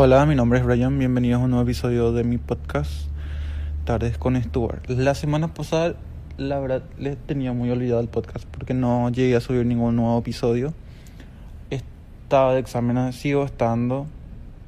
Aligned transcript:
Hola, 0.00 0.24
mi 0.26 0.36
nombre 0.36 0.60
es 0.60 0.64
Brian, 0.64 0.96
bienvenidos 0.96 1.40
a 1.40 1.44
un 1.44 1.50
nuevo 1.50 1.64
episodio 1.64 2.12
de 2.12 2.22
mi 2.22 2.38
podcast 2.38 3.08
Tardes 3.84 4.16
con 4.16 4.40
Stuart. 4.40 4.88
La 4.88 5.16
semana 5.16 5.52
pasada, 5.52 5.96
la 6.36 6.60
verdad, 6.60 6.84
les 7.00 7.16
tenía 7.16 7.52
muy 7.52 7.68
olvidado 7.72 8.00
el 8.00 8.06
podcast 8.06 8.46
porque 8.46 8.74
no 8.74 9.10
llegué 9.10 9.34
a 9.34 9.40
subir 9.40 9.66
ningún 9.66 9.96
nuevo 9.96 10.16
episodio. 10.16 10.72
Estaba 11.70 12.54
de 12.54 12.60
exámenes, 12.60 13.16
sigo 13.16 13.44
estando, 13.44 14.06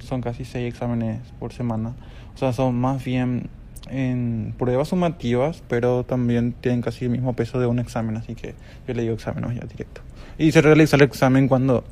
son 0.00 0.20
casi 0.20 0.44
seis 0.44 0.74
exámenes 0.74 1.20
por 1.38 1.52
semana. 1.52 1.94
O 2.34 2.36
sea, 2.36 2.52
son 2.52 2.74
más 2.74 3.04
bien 3.04 3.50
en 3.88 4.52
pruebas 4.58 4.88
sumativas, 4.88 5.62
pero 5.68 6.02
también 6.02 6.54
tienen 6.60 6.82
casi 6.82 7.04
el 7.04 7.12
mismo 7.12 7.34
peso 7.34 7.60
de 7.60 7.66
un 7.66 7.78
examen, 7.78 8.16
así 8.16 8.34
que 8.34 8.56
yo 8.88 8.94
le 8.94 9.02
digo 9.02 9.14
exámenes 9.14 9.54
ya 9.54 9.64
directo. 9.64 10.00
Y 10.38 10.50
se 10.50 10.60
realiza 10.60 10.96
el 10.96 11.02
examen 11.02 11.46
cuando 11.46 11.84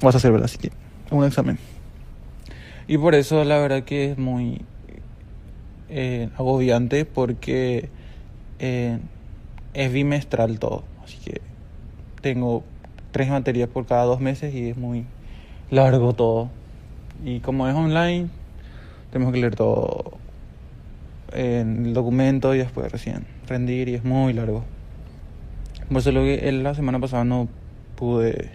vas 0.00 0.14
a 0.14 0.16
hacer, 0.16 0.32
¿verdad? 0.32 0.46
Así 0.46 0.56
que 0.56 0.72
un 1.10 1.22
examen. 1.22 1.58
Y 2.88 2.98
por 2.98 3.14
eso 3.14 3.42
la 3.44 3.58
verdad 3.58 3.82
que 3.82 4.12
es 4.12 4.18
muy 4.18 4.62
eh, 5.88 6.28
agobiante 6.36 7.04
porque 7.04 7.88
eh, 8.58 8.98
es 9.74 9.92
bimestral 9.92 10.58
todo. 10.58 10.84
Así 11.02 11.18
que 11.18 11.40
tengo 12.20 12.62
tres 13.10 13.28
materias 13.28 13.68
por 13.68 13.86
cada 13.86 14.04
dos 14.04 14.20
meses 14.20 14.54
y 14.54 14.70
es 14.70 14.76
muy 14.76 15.04
largo 15.70 16.12
todo. 16.12 16.50
Y 17.24 17.40
como 17.40 17.66
es 17.68 17.74
online, 17.74 18.28
tenemos 19.10 19.32
que 19.32 19.40
leer 19.40 19.56
todo 19.56 20.12
en 21.32 21.86
el 21.86 21.94
documento 21.94 22.54
y 22.54 22.58
después 22.58 22.90
recién 22.92 23.26
rendir 23.48 23.88
y 23.88 23.94
es 23.94 24.04
muy 24.04 24.32
largo. 24.32 24.64
Por 25.88 25.98
eso 25.98 26.12
lo 26.12 26.22
que 26.22 26.50
la 26.52 26.74
semana 26.74 27.00
pasada 27.00 27.24
no 27.24 27.48
pude 27.96 28.50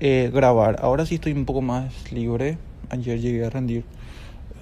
eh, 0.00 0.30
grabar. 0.32 0.76
Ahora 0.80 1.06
sí 1.06 1.16
estoy 1.16 1.32
un 1.32 1.44
poco 1.44 1.62
más 1.62 2.12
libre 2.12 2.58
ayer 2.90 3.20
llegué 3.20 3.44
a 3.44 3.50
rendir 3.50 3.84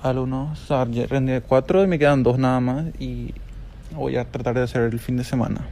alumnos, 0.02 0.62
o 0.62 0.66
sea, 0.66 0.84
rendí 0.84 1.32
cuatro 1.40 1.82
y 1.82 1.86
me 1.86 1.98
quedan 1.98 2.22
dos 2.22 2.38
nada 2.38 2.60
más 2.60 2.86
y 2.98 3.32
voy 3.94 4.16
a 4.16 4.30
tratar 4.30 4.54
de 4.54 4.62
hacer 4.62 4.82
el 4.82 4.98
fin 4.98 5.16
de 5.16 5.24
semana. 5.24 5.66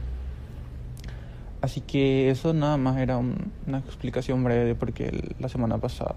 Así 1.61 1.81
que 1.81 2.29
eso 2.29 2.53
nada 2.53 2.77
más 2.77 2.97
era 2.97 3.17
una 3.17 3.77
explicación 3.77 4.43
breve 4.43 4.65
de 4.65 4.75
por 4.75 4.91
qué 4.91 5.33
la 5.39 5.47
semana 5.47 5.77
pasada. 5.77 6.15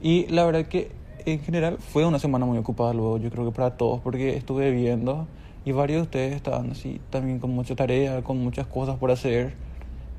Y 0.00 0.26
la 0.28 0.44
verdad 0.44 0.66
que 0.66 0.92
en 1.26 1.40
general 1.40 1.78
fue 1.78 2.04
una 2.04 2.18
semana 2.18 2.46
muy 2.46 2.58
ocupada 2.58 2.92
luego, 2.92 3.18
yo 3.18 3.30
creo 3.30 3.46
que 3.46 3.52
para 3.52 3.76
todos, 3.76 4.00
porque 4.00 4.36
estuve 4.36 4.70
viendo 4.70 5.26
y 5.64 5.72
varios 5.72 5.98
de 5.98 6.02
ustedes 6.02 6.36
estaban 6.36 6.70
así 6.70 7.00
también 7.10 7.38
con 7.38 7.50
mucha 7.50 7.74
tarea, 7.74 8.22
con 8.22 8.38
muchas 8.38 8.66
cosas 8.66 8.96
por 8.96 9.10
hacer. 9.10 9.54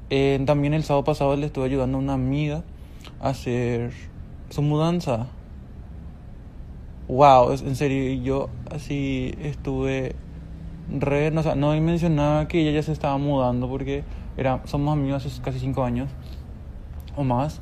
Eh, 0.10 0.42
también 0.46 0.74
el 0.74 0.84
sábado 0.84 1.04
pasado 1.04 1.36
le 1.36 1.46
estuve 1.46 1.66
ayudando 1.66 1.98
a 1.98 2.02
una 2.02 2.14
amiga 2.14 2.64
a 3.22 3.30
hacer 3.30 3.92
su 4.56 4.62
mudanza. 4.62 5.28
Wow, 7.10 7.52
en 7.52 7.76
serio, 7.76 8.24
yo 8.24 8.50
así 8.72 9.36
estuve 9.42 10.16
re, 10.90 11.30
no, 11.32 11.42
o 11.42 11.44
sea, 11.44 11.56
no 11.56 11.74
mencionaba 11.82 12.48
que 12.48 12.62
ella 12.62 12.72
ya 12.72 12.82
se 12.82 12.94
estaba 12.94 13.18
mudando 13.18 13.68
porque 13.68 14.06
era, 14.38 14.62
somos 14.64 14.94
amigos 14.94 15.26
hace 15.26 15.42
casi 15.42 15.60
cinco 15.60 15.84
años 15.84 16.10
o 17.18 17.26
más. 17.26 17.62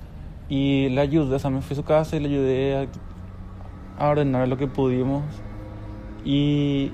Y 0.50 0.90
la 0.90 1.02
ayudé, 1.02 1.36
o 1.36 1.40
sea, 1.40 1.50
me 1.50 1.62
fui 1.62 1.74
a 1.74 1.78
su 1.78 1.84
casa 1.84 2.16
y 2.16 2.20
le 2.20 2.30
ayudé 2.30 2.78
a, 2.78 4.06
a 4.06 4.10
ordenar 4.10 4.48
lo 4.48 4.58
que 4.58 4.68
pudimos. 4.68 5.24
Y 6.24 6.92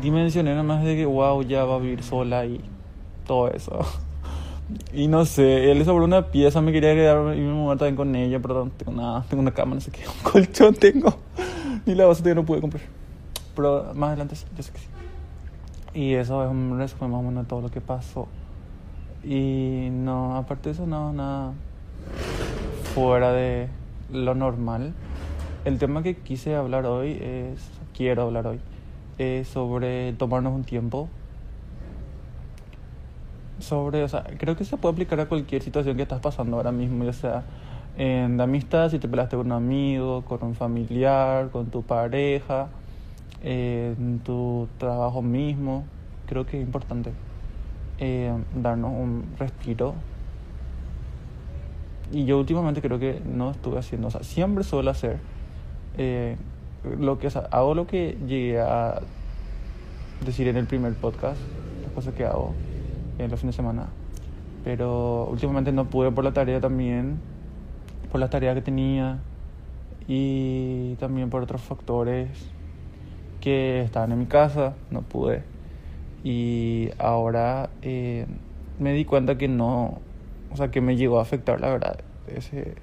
dimensioné 0.00 0.52
nada 0.52 0.62
más 0.62 0.82
de 0.82 0.96
que, 0.96 1.04
wow, 1.04 1.42
ya 1.42 1.66
va 1.66 1.76
a 1.76 1.78
vivir 1.78 2.02
sola 2.02 2.46
y 2.46 2.62
todo 3.26 3.48
eso. 3.48 3.80
Y 4.92 5.08
no 5.08 5.24
sé, 5.24 5.70
él 5.70 5.78
le 5.78 5.84
sobró 5.84 6.04
una 6.04 6.26
pieza, 6.28 6.60
me 6.60 6.72
quería 6.72 6.94
quedar 6.94 7.36
y 7.36 7.40
me 7.40 7.52
mudar 7.52 7.78
también 7.78 7.96
con 7.96 8.14
ella, 8.14 8.38
pero 8.40 8.64
no 8.64 8.70
tengo 8.70 8.92
nada, 8.92 9.24
tengo 9.28 9.42
una 9.42 9.52
cama, 9.52 9.74
no 9.74 9.80
sé 9.80 9.90
qué, 9.90 10.02
un 10.24 10.30
colchón 10.30 10.74
tengo, 10.74 11.14
ni 11.86 11.94
la 11.94 12.06
base 12.06 12.34
no 12.34 12.44
pude 12.44 12.60
comprar. 12.60 12.82
Pero 13.54 13.92
más 13.94 14.08
adelante 14.08 14.36
sí, 14.36 14.46
yo 14.56 14.62
sé 14.62 14.72
que 14.72 14.78
sí. 14.78 14.86
Y 15.92 16.14
eso 16.14 16.44
es 16.44 16.50
un 16.50 16.78
resumen 16.78 17.10
más 17.10 17.20
o 17.20 17.22
menos 17.22 17.44
de 17.44 17.48
todo 17.48 17.60
lo 17.62 17.70
que 17.70 17.80
pasó. 17.80 18.28
Y 19.24 19.88
no, 19.90 20.36
aparte 20.36 20.68
de 20.68 20.74
eso, 20.74 20.86
no, 20.86 21.12
nada 21.12 21.52
fuera 22.94 23.32
de 23.32 23.68
lo 24.12 24.34
normal. 24.34 24.94
El 25.64 25.78
tema 25.78 26.02
que 26.02 26.16
quise 26.16 26.54
hablar 26.54 26.86
hoy 26.86 27.18
es, 27.20 27.60
quiero 27.96 28.22
hablar 28.22 28.46
hoy, 28.46 28.60
es 29.18 29.48
sobre 29.48 30.12
tomarnos 30.14 30.54
un 30.54 30.64
tiempo 30.64 31.08
sobre, 33.60 34.02
o 34.02 34.08
sea, 34.08 34.24
creo 34.38 34.56
que 34.56 34.64
se 34.64 34.76
puede 34.76 34.92
aplicar 34.92 35.20
a 35.20 35.26
cualquier 35.26 35.62
situación 35.62 35.96
que 35.96 36.02
estás 36.02 36.20
pasando 36.20 36.56
ahora 36.56 36.72
mismo, 36.72 37.04
ya 37.04 37.12
sea 37.12 37.44
en 37.96 38.36
la 38.36 38.44
amistad, 38.44 38.90
si 38.90 38.98
te 38.98 39.08
pelaste 39.08 39.36
con 39.36 39.46
un 39.46 39.52
amigo, 39.52 40.22
con 40.22 40.42
un 40.42 40.54
familiar, 40.54 41.50
con 41.50 41.66
tu 41.66 41.82
pareja, 41.82 42.68
en 43.42 44.20
tu 44.24 44.68
trabajo 44.78 45.22
mismo. 45.22 45.84
Creo 46.26 46.46
que 46.46 46.58
es 46.58 46.64
importante 46.64 47.12
eh, 47.98 48.32
darnos 48.54 48.92
un 48.92 49.24
respiro. 49.38 49.94
Y 52.12 52.24
yo 52.24 52.38
últimamente 52.38 52.80
creo 52.80 52.98
que 52.98 53.20
no 53.24 53.50
estuve 53.50 53.78
haciendo, 53.78 54.08
o 54.08 54.10
sea, 54.10 54.22
siempre 54.24 54.64
suelo 54.64 54.90
hacer 54.90 55.18
eh, 55.96 56.36
lo 56.98 57.18
que, 57.18 57.28
hago 57.50 57.74
lo 57.74 57.86
que 57.86 58.16
llegué 58.26 58.60
a 58.60 59.00
decir 60.24 60.48
en 60.48 60.56
el 60.56 60.66
primer 60.66 60.94
podcast, 60.94 61.38
las 61.82 61.92
cosas 61.92 62.14
que 62.14 62.24
hago 62.24 62.54
en 63.24 63.30
los 63.30 63.40
fines 63.40 63.56
de 63.56 63.62
semana. 63.62 63.86
Pero 64.64 65.26
últimamente 65.30 65.72
no 65.72 65.86
pude 65.86 66.10
por 66.10 66.24
la 66.24 66.32
tarea 66.32 66.60
también, 66.60 67.18
por 68.10 68.20
las 68.20 68.30
tareas 68.30 68.54
que 68.54 68.62
tenía 68.62 69.18
y 70.06 70.96
también 70.96 71.30
por 71.30 71.42
otros 71.42 71.60
factores 71.62 72.28
que 73.40 73.82
estaban 73.82 74.12
en 74.12 74.18
mi 74.18 74.26
casa, 74.26 74.74
no 74.90 75.02
pude. 75.02 75.42
Y 76.22 76.90
ahora 76.98 77.70
eh, 77.82 78.26
me 78.78 78.92
di 78.92 79.04
cuenta 79.04 79.38
que 79.38 79.48
no, 79.48 80.00
o 80.52 80.56
sea, 80.56 80.70
que 80.70 80.80
me 80.80 80.96
llegó 80.96 81.18
a 81.18 81.22
afectar, 81.22 81.60
la 81.60 81.70
verdad, 81.70 82.00
ese, 82.26 82.74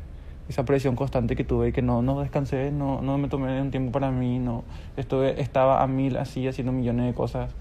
esa 0.50 0.66
presión 0.66 0.96
constante 0.96 1.36
que 1.36 1.44
tuve, 1.44 1.74
que 1.74 1.82
no, 1.82 2.02
no 2.02 2.20
descansé, 2.22 2.72
no, 2.72 3.02
no 3.02 3.18
me 3.18 3.28
tomé 3.28 3.62
un 3.62 3.70
tiempo 3.70 3.92
para 3.92 4.10
mí, 4.10 4.40
no, 4.40 4.64
estuve, 4.96 5.40
estaba 5.42 5.84
a 5.84 5.88
mil 5.88 6.18
así 6.18 6.48
haciendo 6.48 6.72
millones 6.72 7.06
de 7.06 7.14
cosas. 7.14 7.52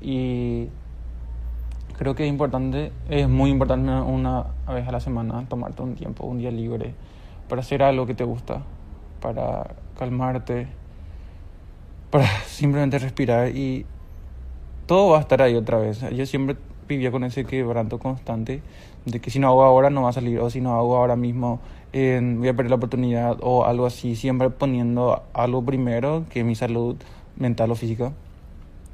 Y 0.00 0.68
creo 1.96 2.14
que 2.14 2.24
es 2.24 2.28
importante, 2.28 2.92
es 3.08 3.28
muy 3.28 3.50
importante 3.50 3.90
una 3.90 4.46
vez 4.68 4.86
a 4.86 4.92
la 4.92 5.00
semana 5.00 5.44
tomarte 5.48 5.82
un 5.82 5.94
tiempo, 5.94 6.26
un 6.26 6.38
día 6.38 6.50
libre, 6.50 6.94
para 7.48 7.60
hacer 7.60 7.82
algo 7.82 8.06
que 8.06 8.14
te 8.14 8.24
gusta, 8.24 8.62
para 9.20 9.74
calmarte, 9.98 10.66
para 12.10 12.26
simplemente 12.46 12.98
respirar 12.98 13.48
y 13.54 13.86
todo 14.86 15.10
va 15.10 15.18
a 15.18 15.20
estar 15.20 15.40
ahí 15.42 15.54
otra 15.54 15.78
vez. 15.78 16.00
Yo 16.10 16.26
siempre 16.26 16.56
vivía 16.88 17.10
con 17.10 17.24
ese 17.24 17.44
quebranto 17.44 17.98
constante 17.98 18.62
de 19.06 19.20
que 19.20 19.30
si 19.30 19.38
no 19.38 19.48
hago 19.48 19.64
ahora 19.64 19.90
no 19.90 20.02
va 20.02 20.10
a 20.10 20.12
salir 20.12 20.38
o 20.40 20.50
si 20.50 20.60
no 20.60 20.74
hago 20.74 20.96
ahora 20.96 21.16
mismo 21.16 21.60
eh, 21.92 22.20
voy 22.38 22.48
a 22.48 22.54
perder 22.54 22.70
la 22.70 22.76
oportunidad 22.76 23.38
o 23.40 23.64
algo 23.64 23.86
así, 23.86 24.16
siempre 24.16 24.50
poniendo 24.50 25.22
algo 25.32 25.64
primero 25.64 26.24
que 26.28 26.44
mi 26.44 26.54
salud 26.54 26.96
mental 27.36 27.70
o 27.70 27.74
física. 27.74 28.12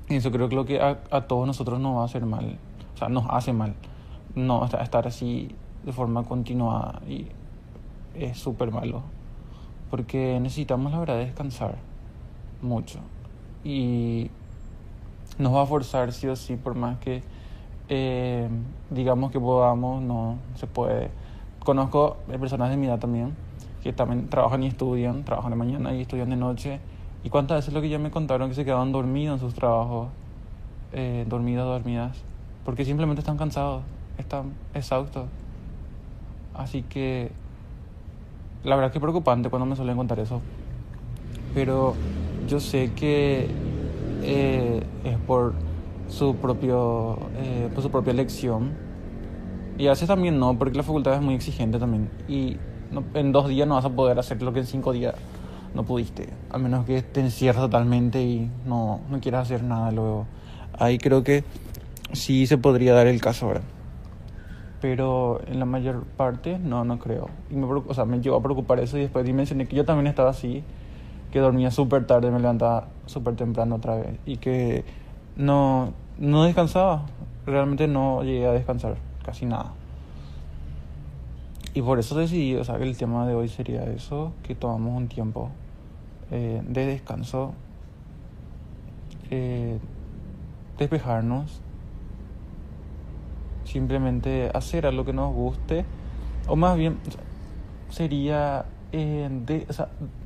Y 0.08 0.16
eso 0.16 0.30
creo 0.32 0.48
que 0.48 0.56
lo 0.56 0.64
que 0.66 0.80
a, 0.80 0.98
a 1.10 1.22
todos 1.22 1.46
nosotros 1.46 1.80
nos 1.80 1.96
va 1.96 2.02
a 2.02 2.04
hacer 2.04 2.26
mal 2.26 2.58
sea, 3.00 3.08
nos 3.08 3.24
hace 3.28 3.52
mal. 3.52 3.74
No 4.34 4.64
estar 4.64 5.06
así 5.06 5.54
de 5.84 5.92
forma 5.92 6.22
continuada 6.24 7.00
y 7.08 7.26
es 8.14 8.38
súper 8.38 8.70
malo. 8.70 9.02
Porque 9.90 10.38
necesitamos 10.40 10.92
la 10.92 11.00
verdad 11.00 11.18
descansar 11.18 11.76
mucho. 12.62 13.00
Y 13.64 14.30
nos 15.38 15.54
va 15.54 15.62
a 15.62 15.66
forzar 15.66 16.12
sí 16.12 16.28
o 16.28 16.36
sí 16.36 16.56
por 16.56 16.74
más 16.74 16.98
que 16.98 17.22
eh, 17.88 18.48
digamos 18.90 19.32
que 19.32 19.40
podamos 19.40 20.00
no 20.02 20.36
se 20.54 20.66
puede. 20.66 21.10
Conozco 21.58 22.18
personas 22.38 22.70
de 22.70 22.76
mi 22.76 22.86
edad 22.86 22.98
también 22.98 23.34
que 23.82 23.92
también 23.92 24.28
trabajan 24.28 24.62
y 24.62 24.66
estudian 24.66 25.24
trabajan 25.24 25.50
de 25.50 25.56
mañana 25.56 25.94
y 25.94 26.02
estudian 26.02 26.30
de 26.30 26.36
noche. 26.36 26.80
Y 27.24 27.30
cuántas 27.30 27.58
veces 27.58 27.74
lo 27.74 27.80
que 27.80 27.88
ya 27.88 27.98
me 27.98 28.10
contaron 28.10 28.48
que 28.48 28.54
se 28.54 28.64
quedaban 28.64 28.92
dormidos 28.92 29.34
en 29.34 29.40
sus 29.40 29.54
trabajos 29.54 30.08
eh, 30.92 31.24
dormidos 31.28 31.66
dormidas 31.66 32.22
porque 32.64 32.84
simplemente 32.84 33.20
están 33.20 33.36
cansados, 33.36 33.82
están 34.18 34.52
exhaustos. 34.74 35.26
Así 36.54 36.82
que 36.82 37.30
la 38.64 38.76
verdad 38.76 38.92
que 38.92 38.98
es 38.98 39.02
preocupante 39.02 39.48
cuando 39.48 39.66
me 39.66 39.76
suelen 39.76 39.96
contar 39.96 40.18
eso. 40.18 40.40
Pero 41.54 41.94
yo 42.48 42.60
sé 42.60 42.92
que 42.94 43.48
eh, 44.22 44.82
es 45.04 45.18
por 45.18 45.54
su 46.08 46.34
propio 46.36 47.18
eh, 47.36 47.70
por 47.72 47.82
su 47.82 47.90
propia 47.90 48.12
elección 48.12 48.72
y 49.78 49.86
a 49.86 49.90
veces 49.90 50.08
también 50.08 50.38
no 50.38 50.58
porque 50.58 50.76
la 50.76 50.82
facultad 50.82 51.14
es 51.14 51.22
muy 51.22 51.34
exigente 51.34 51.78
también 51.78 52.10
y 52.28 52.56
en 53.14 53.32
dos 53.32 53.48
días 53.48 53.68
no 53.68 53.76
vas 53.76 53.84
a 53.84 53.90
poder 53.90 54.18
hacer 54.18 54.42
lo 54.42 54.52
que 54.52 54.60
en 54.60 54.66
cinco 54.66 54.92
días 54.92 55.14
no 55.74 55.84
pudiste 55.84 56.28
a 56.50 56.58
menos 56.58 56.84
que 56.84 57.02
te 57.02 57.20
encierres 57.20 57.62
totalmente 57.62 58.20
y 58.22 58.50
no, 58.66 59.00
no 59.08 59.20
quieras 59.20 59.42
hacer 59.42 59.62
nada 59.62 59.92
luego 59.92 60.26
ahí 60.78 60.98
creo 60.98 61.22
que 61.22 61.44
sí 62.12 62.46
se 62.46 62.58
podría 62.58 62.94
dar 62.94 63.06
el 63.06 63.20
caso 63.20 63.46
ahora. 63.46 63.62
pero 64.80 65.40
en 65.46 65.58
la 65.58 65.66
mayor 65.66 66.04
parte 66.16 66.58
no, 66.58 66.84
no 66.84 66.98
creo. 66.98 67.28
Y 67.50 67.54
me, 67.54 67.66
o 67.66 67.94
sea, 67.94 68.04
me 68.06 68.20
llegó 68.20 68.36
a 68.36 68.42
preocupar 68.42 68.80
eso 68.80 68.96
y 68.96 69.02
después 69.02 69.24
dimensioné 69.26 69.66
que 69.66 69.76
yo 69.76 69.84
también 69.84 70.06
estaba 70.06 70.30
así, 70.30 70.64
que 71.30 71.38
dormía 71.38 71.70
súper 71.70 72.06
tarde, 72.06 72.30
me 72.30 72.40
levantaba 72.40 72.88
súper 73.06 73.36
temprano 73.36 73.76
otra 73.76 73.96
vez 73.96 74.18
y 74.24 74.38
que 74.38 74.84
no, 75.36 75.92
no 76.18 76.44
descansaba, 76.44 77.06
realmente 77.46 77.88
no 77.88 78.22
llegué 78.22 78.46
a 78.46 78.52
descansar 78.52 78.96
casi 79.24 79.46
nada. 79.46 79.72
Y 81.72 81.82
por 81.82 81.98
eso 81.98 82.16
decidí, 82.16 82.56
o 82.56 82.64
sea, 82.64 82.78
que 82.78 82.84
el 82.84 82.96
tema 82.96 83.26
de 83.26 83.34
hoy 83.34 83.48
sería 83.48 83.84
eso, 83.84 84.32
que 84.42 84.54
tomamos 84.54 84.96
un 84.96 85.08
tiempo 85.08 85.50
eh, 86.32 86.62
de 86.66 86.86
descanso, 86.86 87.52
eh, 89.30 89.78
despejarnos, 90.78 91.60
simplemente 93.70 94.50
hacer 94.54 94.86
algo 94.86 95.04
que 95.04 95.12
nos 95.12 95.32
guste, 95.32 95.84
o 96.48 96.56
más 96.56 96.76
bien 96.76 96.98
sería 97.90 98.64
eh, 98.92 99.28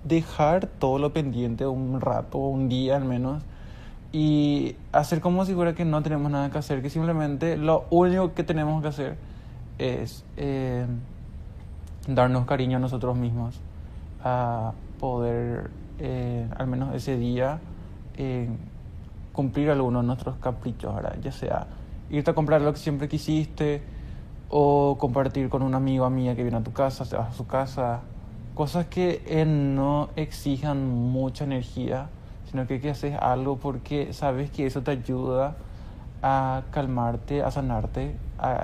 dejar 0.05 0.67
todo 0.67 0.99
lo 0.99 1.12
pendiente 1.12 1.67
un 1.67 2.00
rato, 2.00 2.38
un 2.38 2.69
día 2.69 2.96
al 2.96 3.05
menos, 3.05 3.43
y 4.12 4.76
hacer 4.93 5.20
como 5.20 5.44
si 5.44 5.55
fuera 5.55 5.75
que 5.75 5.85
no 5.85 6.02
tenemos 6.02 6.31
nada 6.31 6.50
que 6.50 6.58
hacer, 6.58 6.82
que 6.82 6.91
simplemente 6.91 7.56
lo 7.56 7.85
único 7.91 8.32
que 8.32 8.44
tenemos 8.44 8.81
que 8.81 8.88
hacer 8.88 9.17
es 9.79 10.25
eh, 10.37 10.87
darnos 12.06 12.46
cariño 12.46 12.76
a 12.76 12.81
nosotros 12.81 13.17
mismos, 13.17 13.61
a 14.23 14.73
poder 15.00 15.70
eh, 15.99 16.49
al 16.56 16.67
menos 16.67 16.94
ese 16.94 17.17
día 17.17 17.61
cumplir 19.32 19.69
algunos 19.70 20.02
de 20.02 20.06
nuestros 20.06 20.37
caprichos, 20.37 20.94
ya 21.20 21.32
sea 21.32 21.67
irte 22.15 22.31
a 22.31 22.35
comprar 22.35 22.61
lo 22.63 22.73
que 22.73 22.79
siempre 22.79 23.09
quisiste 23.09 23.83
o 24.49 24.97
compartir 24.99 25.49
con 25.49 25.63
un 25.63 25.75
amigo 25.75 26.05
o 26.05 26.07
amiga 26.07 26.35
que 26.35 26.43
viene 26.43 26.59
a 26.59 26.63
tu 26.63 26.73
casa, 26.73 27.05
se 27.05 27.17
vas 27.17 27.31
a 27.31 27.33
su 27.33 27.47
casa. 27.47 28.01
Cosas 28.55 28.87
que 28.87 29.45
no 29.47 30.11
exijan 30.15 30.89
mucha 30.89 31.45
energía, 31.45 32.09
sino 32.51 32.67
que, 32.69 32.81
que 32.81 32.91
haces 32.91 33.17
algo 33.21 33.57
porque 33.57 34.13
sabes 34.13 34.51
que 34.51 34.67
eso 34.67 34.83
te 34.83 34.93
ayuda 34.93 35.57
a 36.23 36.63
calmarte, 36.71 37.43
a 37.43 37.51
sanarte 37.51 38.15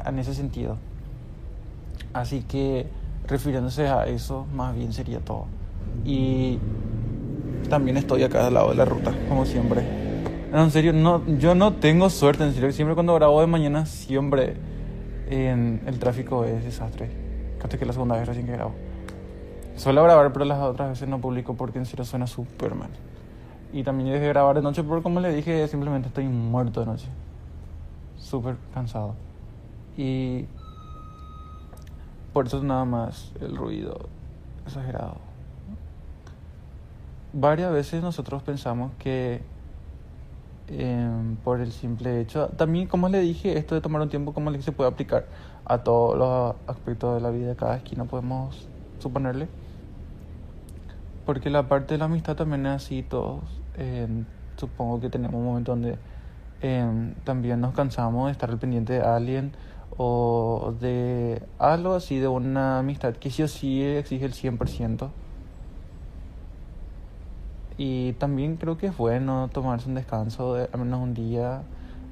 en 0.06 0.18
ese 0.18 0.34
sentido. 0.34 0.76
Así 2.12 2.42
que 2.42 2.86
refiriéndose 3.26 3.88
a 3.88 4.06
eso, 4.06 4.46
más 4.54 4.76
bien 4.76 4.92
sería 4.92 5.18
todo. 5.18 5.46
Y 6.04 6.58
también 7.68 7.96
estoy 7.96 8.22
acá 8.22 8.46
al 8.46 8.54
lado 8.54 8.70
de 8.70 8.76
la 8.76 8.84
ruta, 8.84 9.12
como 9.28 9.44
siempre. 9.44 9.99
No, 10.50 10.64
en 10.64 10.70
serio, 10.72 10.92
no, 10.92 11.24
yo 11.38 11.54
no 11.54 11.74
tengo 11.74 12.10
suerte, 12.10 12.42
en 12.42 12.52
serio. 12.52 12.72
Siempre 12.72 12.94
cuando 12.94 13.14
grabo 13.14 13.40
de 13.40 13.46
mañana, 13.46 13.86
siempre 13.86 14.56
en 15.28 15.80
el 15.86 16.00
tráfico 16.00 16.44
es 16.44 16.64
desastre. 16.64 17.08
Casi 17.60 17.78
que 17.78 17.86
la 17.86 17.92
segunda 17.92 18.16
vez 18.16 18.26
recién 18.26 18.46
que 18.46 18.52
grabo. 18.52 18.74
Suelo 19.76 20.02
grabar, 20.02 20.32
pero 20.32 20.44
las 20.44 20.58
otras 20.58 20.90
veces 20.90 21.08
no 21.08 21.20
publico 21.20 21.54
porque 21.54 21.78
en 21.78 21.86
serio 21.86 22.04
suena 22.04 22.26
súper 22.26 22.74
mal. 22.74 22.90
Y 23.72 23.84
también 23.84 24.10
dejé 24.10 24.22
de 24.22 24.28
grabar 24.28 24.56
de 24.56 24.62
noche 24.62 24.82
porque, 24.82 25.04
como 25.04 25.20
le 25.20 25.32
dije, 25.32 25.68
simplemente 25.68 26.08
estoy 26.08 26.26
muerto 26.26 26.80
de 26.80 26.86
noche. 26.86 27.06
Súper 28.18 28.56
cansado. 28.74 29.14
Y 29.96 30.46
por 32.32 32.46
eso 32.46 32.60
nada 32.62 32.84
más 32.84 33.32
el 33.40 33.56
ruido 33.56 34.08
exagerado. 34.66 35.18
Varias 37.32 37.72
veces 37.72 38.02
nosotros 38.02 38.42
pensamos 38.42 38.90
que 38.98 39.42
Em, 40.72 41.34
por 41.36 41.60
el 41.60 41.72
simple 41.72 42.20
hecho. 42.20 42.48
También, 42.56 42.86
como 42.86 43.08
le 43.08 43.18
dije, 43.20 43.58
esto 43.58 43.74
de 43.74 43.80
tomar 43.80 44.02
un 44.02 44.08
tiempo, 44.08 44.32
como 44.32 44.50
le 44.50 44.62
se 44.62 44.70
puede 44.70 44.88
aplicar 44.88 45.26
a 45.64 45.78
todos 45.78 46.16
los 46.16 46.54
aspectos 46.68 47.16
de 47.16 47.20
la 47.20 47.30
vida 47.30 47.48
de 47.48 47.56
cada 47.56 47.76
esquina, 47.76 48.04
podemos 48.04 48.68
suponerle. 49.00 49.48
Porque 51.26 51.50
la 51.50 51.68
parte 51.68 51.94
de 51.94 51.98
la 51.98 52.04
amistad 52.04 52.36
también 52.36 52.66
es 52.66 52.72
así, 52.72 53.02
todos. 53.02 53.42
Em, 53.76 54.24
supongo 54.56 55.00
que 55.00 55.10
tenemos 55.10 55.34
un 55.34 55.44
momento 55.44 55.72
donde 55.72 55.98
em, 56.62 57.14
también 57.24 57.60
nos 57.60 57.74
cansamos 57.74 58.26
de 58.26 58.32
estar 58.32 58.50
al 58.50 58.58
pendiente 58.58 58.92
de 58.94 59.00
alguien 59.00 59.52
o 59.96 60.74
de 60.80 61.42
algo 61.58 61.94
así, 61.94 62.18
de 62.18 62.28
una 62.28 62.78
amistad 62.78 63.14
que 63.14 63.30
sí 63.30 63.42
o 63.42 63.48
sí 63.48 63.82
exige 63.82 64.24
el 64.24 64.34
100%. 64.34 65.10
Y 67.82 68.12
también 68.12 68.58
creo 68.58 68.76
que 68.76 68.88
es 68.88 68.96
bueno 68.98 69.48
tomarse 69.50 69.88
un 69.88 69.94
descanso 69.94 70.52
de 70.52 70.68
al 70.70 70.80
menos 70.80 71.00
un 71.00 71.14
día 71.14 71.62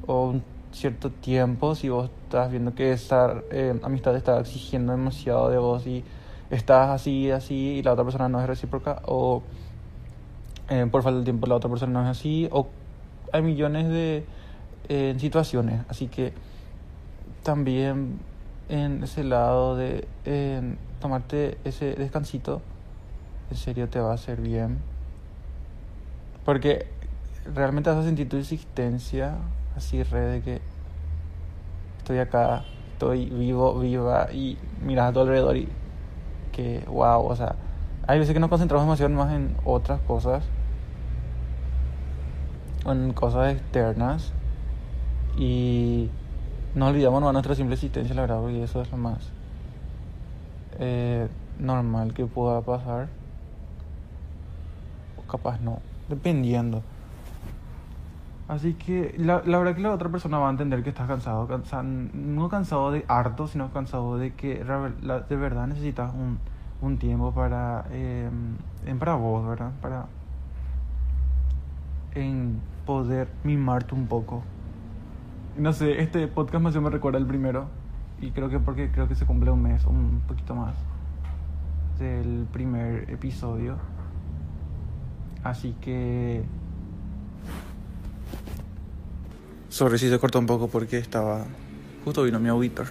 o 0.07 0.31
un 0.31 0.43
cierto 0.73 1.11
tiempo 1.11 1.75
si 1.75 1.91
vos 1.91 2.09
estás 2.25 2.51
viendo 2.51 2.75
que 2.75 2.93
esa 2.93 3.43
eh, 3.51 3.79
amistad 3.83 4.17
está 4.17 4.41
exigiendo 4.41 4.93
demasiado 4.93 5.51
de 5.51 5.59
vos 5.59 5.87
y 5.87 6.05
estás 6.49 6.89
así, 6.89 7.31
así 7.31 7.55
y 7.55 7.83
la 7.83 7.93
otra 7.93 8.05
persona 8.05 8.31
no 8.31 8.41
es 8.41 8.47
recíproca 8.47 9.03
o 9.05 9.43
eh, 10.71 10.89
por 10.91 11.03
falta 11.03 11.19
de 11.19 11.25
tiempo 11.25 11.47
la 11.47 11.57
otra 11.57 11.69
persona 11.69 11.93
no 11.93 12.03
es 12.03 12.17
así 12.19 12.49
o 12.51 12.69
hay 13.31 13.43
millones 13.43 13.91
de 13.91 14.25
eh, 14.89 15.17
situaciones. 15.19 15.83
Así 15.91 16.07
que 16.07 16.33
también 17.43 18.21
en 18.71 19.05
ese 19.05 19.23
lado 19.23 19.77
de 19.77 20.09
tomarte 20.99 21.59
ese 21.65 21.93
descansito, 21.93 22.63
en 23.51 23.57
serio 23.59 23.91
te 23.91 24.01
va 24.01 24.13
a 24.13 24.15
hacer 24.15 24.41
bien. 24.41 24.79
Porque 26.49 26.87
realmente 27.45 27.91
vas 27.91 27.99
a 27.99 28.05
sentir 28.05 28.27
tu 28.27 28.39
existencia 28.39 29.37
así, 29.77 30.03
re 30.03 30.21
de 30.21 30.41
que 30.41 30.63
estoy 31.99 32.21
acá, 32.21 32.65
estoy 32.95 33.27
vivo, 33.27 33.79
viva 33.79 34.33
y 34.33 34.57
miras 34.83 35.11
a 35.11 35.13
tu 35.13 35.21
alrededor 35.21 35.59
y 35.59 35.69
que 36.53 36.83
wow, 36.89 37.23
o 37.27 37.37
sea, 37.37 37.55
hay 38.07 38.19
veces 38.19 38.33
que 38.33 38.41
nos 38.41 38.49
concentramos 38.49 38.87
demasiado 38.87 39.15
más 39.15 39.31
en 39.35 39.55
otras 39.63 40.01
cosas, 40.01 40.43
en 42.87 43.13
cosas 43.13 43.53
externas 43.53 44.33
y 45.37 46.09
nos 46.75 46.89
olvidamos 46.89 47.23
de 47.25 47.31
nuestra 47.31 47.57
simple 47.57 47.75
existencia, 47.75 48.15
la 48.15 48.23
verdad, 48.23 48.49
y 48.49 48.63
eso 48.63 48.81
es 48.81 48.91
lo 48.91 48.97
más 48.97 49.19
eh, 50.79 51.29
normal 51.59 52.15
que 52.15 52.25
pueda 52.25 52.63
pasar. 52.63 53.09
O 55.19 55.31
capaz 55.31 55.61
no 55.61 55.81
dependiendo. 56.09 56.83
Así 58.49 58.73
que 58.75 59.15
la, 59.19 59.43
la, 59.45 59.59
verdad 59.59 59.75
que 59.75 59.83
la 59.83 59.93
otra 59.93 60.09
persona 60.09 60.39
va 60.39 60.49
a 60.49 60.51
entender 60.51 60.83
que 60.83 60.89
estás 60.89 61.07
cansado, 61.07 61.47
no 62.15 62.49
cansado 62.49 62.91
de 62.91 63.05
harto, 63.07 63.47
sino 63.47 63.71
cansado 63.73 64.17
de 64.17 64.33
que 64.33 64.65
de 64.65 65.37
verdad 65.37 65.67
necesitas 65.67 66.15
un, 66.15 66.39
un 66.81 66.97
tiempo 66.97 67.33
para, 67.33 67.85
eh, 67.91 68.31
para 68.99 69.17
vos, 69.17 69.47
¿verdad? 69.47 69.73
Para 69.83 70.07
en 72.15 72.61
poder 72.87 73.29
mimarte 73.45 73.95
un 73.95 74.07
poco. 74.07 74.43
No 75.59 75.73
sé, 75.75 76.01
este 76.01 76.27
podcast 76.27 76.63
más 76.63 76.75
me 76.77 76.89
recuerda 76.89 77.19
el 77.19 77.27
primero 77.27 77.67
y 78.21 78.31
creo 78.31 78.49
que 78.49 78.59
porque 78.61 78.91
creo 78.91 79.09
que 79.09 79.15
se 79.15 79.27
cumple 79.27 79.51
un 79.51 79.63
mes, 79.63 79.85
un 79.85 80.23
poquito 80.27 80.55
más 80.55 80.75
del 81.99 82.47
primer 82.53 83.11
episodio. 83.11 83.77
Así 85.45 85.75
que... 85.81 86.43
Sorry 89.69 89.99
si 89.99 90.09
se 90.09 90.19
cortó 90.19 90.39
un 90.39 90.47
poco 90.47 90.69
porque 90.69 90.99
estaba... 90.99 91.45
Justo 92.05 92.23
vino 92.23 92.41
mi 92.41 92.49
auditor. 92.49 92.87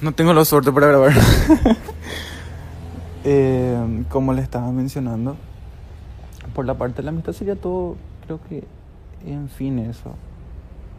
No 0.00 0.12
tengo 0.12 0.32
la 0.32 0.44
suerte 0.44 0.70
para 0.70 0.88
grabar. 0.88 1.12
eh, 3.24 4.04
como 4.10 4.32
le 4.32 4.42
estaba 4.42 4.70
mencionando, 4.70 5.36
por 6.54 6.66
la 6.66 6.74
parte 6.74 6.96
de 6.96 7.04
la 7.04 7.10
amistad 7.10 7.32
sería 7.32 7.56
todo, 7.56 7.96
creo 8.26 8.40
que, 8.48 8.64
en 9.26 9.48
fin, 9.48 9.78
eso. 9.78 10.14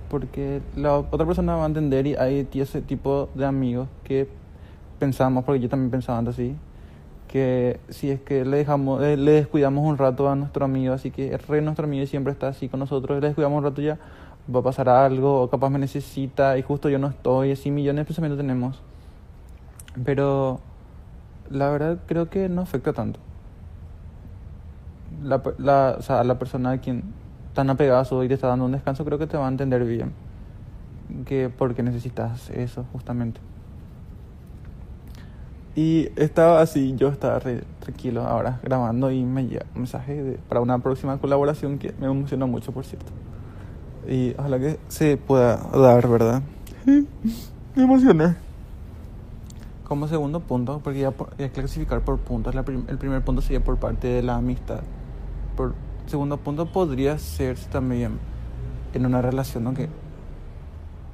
Porque 0.10 0.62
la 0.76 0.98
otra 0.98 1.26
persona 1.26 1.56
va 1.56 1.64
a 1.64 1.68
entender 1.68 2.08
y 2.08 2.16
hay 2.16 2.48
ese 2.54 2.82
tipo 2.82 3.30
de 3.36 3.46
amigos 3.46 3.88
que 4.04 4.28
pensamos, 5.00 5.44
porque 5.44 5.62
yo 5.62 5.70
también 5.70 5.92
pensaba 5.92 6.18
antes 6.18 6.36
así, 6.36 6.56
que 7.36 7.82
si 7.89 8.12
es 8.12 8.22
que 8.22 8.46
le 8.46 8.56
dejamos 8.56 9.04
eh, 9.04 9.18
le 9.18 9.32
descuidamos 9.32 9.86
un 9.86 9.98
rato 9.98 10.30
a 10.30 10.38
nuestro 10.38 10.63
amigo 10.63 10.94
así 10.94 11.12
que 11.12 11.34
el 11.34 11.39
rey 11.39 11.60
nuestro 11.60 11.84
amigo 11.84 12.06
siempre 12.06 12.32
está 12.32 12.48
así 12.48 12.70
con 12.70 12.80
nosotros 12.80 13.20
le 13.20 13.27
descuidamos 13.27 13.58
un 13.58 13.63
rato 13.65 13.82
ya 13.82 14.00
va 14.54 14.62
a 14.62 14.63
pasar 14.63 14.88
algo 14.88 15.42
o 15.42 15.50
capaz 15.50 15.70
me 15.70 15.77
necesita 15.77 16.58
y 16.58 16.62
justo 16.62 16.88
yo 16.88 16.98
no 16.98 17.08
estoy 17.08 17.51
así 17.51 17.72
millones 17.72 18.04
de 18.04 18.06
pensamientos 18.06 18.38
tenemos. 18.38 18.82
Pero 20.06 20.62
la 21.50 21.70
verdad 21.70 21.98
creo 22.06 22.30
que 22.30 22.48
no 22.48 22.62
afecta 22.62 22.94
tanto. 22.94 23.20
La, 25.22 25.42
la, 25.58 25.96
o 26.00 26.01
sea, 26.01 26.24
la 26.24 26.39
persona 26.39 26.72
a 26.72 26.77
quien 26.77 27.04
tan 27.54 27.70
apegado 27.70 28.24
y 28.24 28.30
te 28.30 28.34
está 28.34 28.48
dando 28.48 28.63
un 28.63 28.72
descanso 28.72 29.04
creo 29.04 29.18
que 29.18 29.27
te 29.27 29.36
va 29.36 29.46
a 29.46 29.50
entender 29.50 29.84
bien 29.84 30.13
que 31.25 31.50
porque 31.50 31.84
necesitas 31.84 32.50
eso 32.50 32.86
justamente 32.94 33.42
y 35.75 36.10
estaba 36.15 36.62
así, 36.62 36.96
yo 36.96 37.10
estaba 37.10 37.39
tranquilo 37.39 38.24
ahora 38.24 38.60
grabando 38.63 39.12
y 39.12 39.24
me 39.24 39.46
llega 39.46 39.65
un 39.75 39.82
mensaje 39.82 40.39
para 40.48 40.62
una 40.62 40.79
próxima 40.79 41.17
colaboración 41.17 41.77
que 41.77 41.94
me 42.00 42.08
emocionó 42.08 42.48
mucho, 42.48 42.72
por 42.72 42.86
cierto. 42.86 43.12
Y 44.08 44.34
ojalá 44.38 44.60
que 44.60 44.79
se 44.88 45.17
pueda 45.17 45.58
dar, 45.58 46.08
¿verdad? 46.08 46.41
Me 47.75 47.84
emocioné. 47.84 48.36
Como 49.84 50.08
segundo 50.08 50.39
punto, 50.39 50.79
porque 50.84 51.00
ya, 51.00 51.13
ya 51.38 51.50
clasificar 51.50 52.01
por 52.01 52.20
puntos, 52.20 52.55
la 52.55 52.63
prim- 52.63 52.86
el 52.88 52.98
primer 52.98 53.24
punto 53.24 53.41
sería 53.41 53.63
por 53.63 53.77
parte 53.77 54.08
de 54.08 54.24
la 54.24 54.36
amistad. 54.36 54.79
Por 55.58 55.74
segundo 56.08 56.38
punto 56.38 56.67
podría 56.67 57.17
ser 57.20 57.58
también 57.58 58.17
en 58.94 59.05
una 59.05 59.22
relación, 59.22 59.67
aunque 59.67 59.89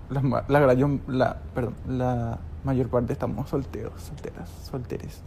la, 0.10 0.44
la, 1.08 1.38
perdón, 1.56 1.74
la 1.88 2.40
mayor 2.64 2.90
parte 2.90 3.14
estamos 3.14 3.50
solteros, 3.50 4.02
solteras, 4.02 4.50
solteres. 4.70 5.22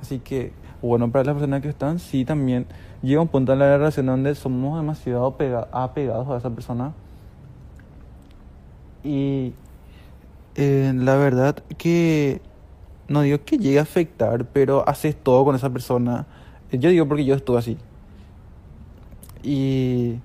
Así 0.00 0.18
que, 0.18 0.52
bueno, 0.82 1.10
para 1.10 1.24
las 1.24 1.34
personas 1.34 1.62
que 1.62 1.68
están, 1.68 1.98
sí, 1.98 2.24
también 2.24 2.66
llega 3.02 3.20
un 3.20 3.28
punto 3.28 3.52
en 3.52 3.60
la 3.60 3.76
relación 3.76 4.06
donde 4.06 4.34
somos 4.34 4.78
demasiado 4.78 5.36
pega- 5.36 5.68
apegados 5.72 6.28
a 6.28 6.36
esa 6.36 6.50
persona. 6.50 6.92
Y 9.02 9.54
eh, 10.56 10.92
la 10.94 11.16
verdad 11.16 11.56
que 11.78 12.40
no 13.08 13.22
digo 13.22 13.38
que 13.44 13.58
llegue 13.58 13.78
a 13.78 13.82
afectar, 13.82 14.46
pero 14.46 14.86
haces 14.88 15.16
todo 15.16 15.44
con 15.44 15.54
esa 15.54 15.70
persona. 15.70 16.26
Yo 16.72 16.90
digo 16.90 17.06
porque 17.06 17.24
yo 17.24 17.34
estuve 17.34 17.58
así. 17.58 17.78
Y 19.42 20.18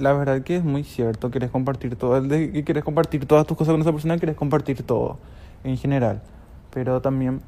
la 0.00 0.12
verdad 0.12 0.42
que 0.42 0.56
es 0.56 0.64
muy 0.64 0.84
cierto, 0.84 1.30
quieres 1.30 1.50
compartir 1.50 1.96
todo, 1.96 2.20
quieres 2.28 2.84
compartir 2.84 3.26
todas 3.26 3.46
tus 3.46 3.56
cosas 3.56 3.72
con 3.72 3.80
esa 3.80 3.92
persona, 3.92 4.18
quieres 4.18 4.36
compartir 4.36 4.82
todo 4.82 5.18
en 5.64 5.76
general. 5.76 6.22
Pero 6.72 7.00
también 7.00 7.40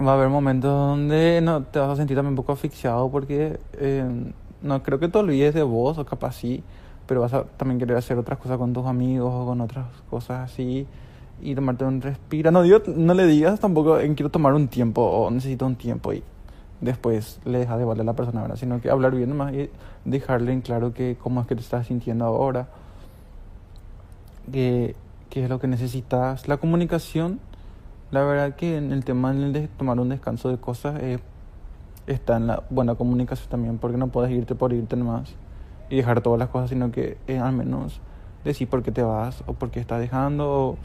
va 0.00 0.12
a 0.12 0.14
haber 0.14 0.28
momentos 0.28 0.70
donde 0.70 1.40
no 1.42 1.62
te 1.62 1.78
vas 1.78 1.90
a 1.90 1.96
sentir 1.96 2.16
también 2.16 2.32
un 2.32 2.36
poco 2.36 2.52
asfixiado 2.52 3.10
porque 3.10 3.58
eh, 3.74 4.32
no 4.62 4.82
creo 4.82 4.98
que 4.98 5.08
te 5.08 5.18
olvides 5.18 5.54
de 5.54 5.62
vos, 5.62 5.98
o 5.98 6.04
capaz 6.04 6.32
sí, 6.32 6.62
pero 7.06 7.20
vas 7.20 7.34
a 7.34 7.44
también 7.44 7.78
querer 7.78 7.96
hacer 7.96 8.18
otras 8.18 8.38
cosas 8.38 8.58
con 8.58 8.72
tus 8.72 8.86
amigos 8.86 9.32
o 9.34 9.46
con 9.46 9.60
otras 9.60 9.86
cosas 10.08 10.50
así 10.50 10.86
y 11.42 11.54
tomarte 11.54 11.84
un 11.84 12.00
respiro. 12.00 12.50
No, 12.50 12.62
digo, 12.62 12.80
no 12.96 13.14
le 13.14 13.26
digas 13.26 13.60
tampoco 13.60 13.98
en 13.98 14.14
quiero 14.14 14.30
tomar 14.30 14.54
un 14.54 14.68
tiempo 14.68 15.02
o 15.02 15.30
necesito 15.30 15.66
un 15.66 15.76
tiempo 15.76 16.12
y 16.12 16.22
después 16.80 17.40
le 17.44 17.58
dejas 17.58 17.78
de 17.78 17.84
valer 17.84 18.02
a 18.02 18.04
la 18.04 18.12
persona, 18.14 18.42
¿verdad? 18.42 18.56
Sino 18.56 18.80
que 18.80 18.90
hablar 18.90 19.14
bien 19.14 19.28
nomás 19.30 19.52
y 19.52 19.70
dejarle 20.04 20.52
en 20.52 20.60
claro 20.60 20.92
que 20.94 21.16
cómo 21.20 21.40
es 21.40 21.46
que 21.46 21.54
te 21.54 21.60
estás 21.60 21.86
sintiendo 21.86 22.24
ahora, 22.24 22.68
qué 24.50 24.94
es 25.30 25.48
lo 25.48 25.60
que 25.60 25.66
necesitas. 25.66 26.48
La 26.48 26.56
comunicación, 26.56 27.40
la 28.10 28.22
verdad 28.24 28.56
que 28.56 28.76
en 28.76 28.92
el 28.92 29.04
tema 29.04 29.32
de 29.32 29.68
tomar 29.68 30.00
un 30.00 30.08
descanso 30.08 30.48
de 30.48 30.58
cosas 30.58 31.00
eh, 31.00 31.18
está 32.06 32.36
en 32.36 32.48
la 32.48 32.62
buena 32.70 32.94
comunicación 32.94 33.48
también, 33.48 33.78
porque 33.78 33.96
no 33.96 34.08
puedes 34.08 34.30
irte 34.32 34.54
por 34.54 34.72
irte 34.72 34.96
nomás 34.96 35.34
y 35.88 35.96
dejar 35.96 36.20
todas 36.20 36.38
las 36.38 36.48
cosas, 36.48 36.70
sino 36.70 36.90
que 36.90 37.18
eh, 37.26 37.38
al 37.38 37.52
menos 37.52 38.00
decir 38.44 38.68
por 38.68 38.82
qué 38.82 38.90
te 38.90 39.02
vas 39.02 39.44
o 39.46 39.52
por 39.52 39.70
qué 39.70 39.80
estás 39.80 40.00
dejando 40.00 40.50
o 40.50 40.78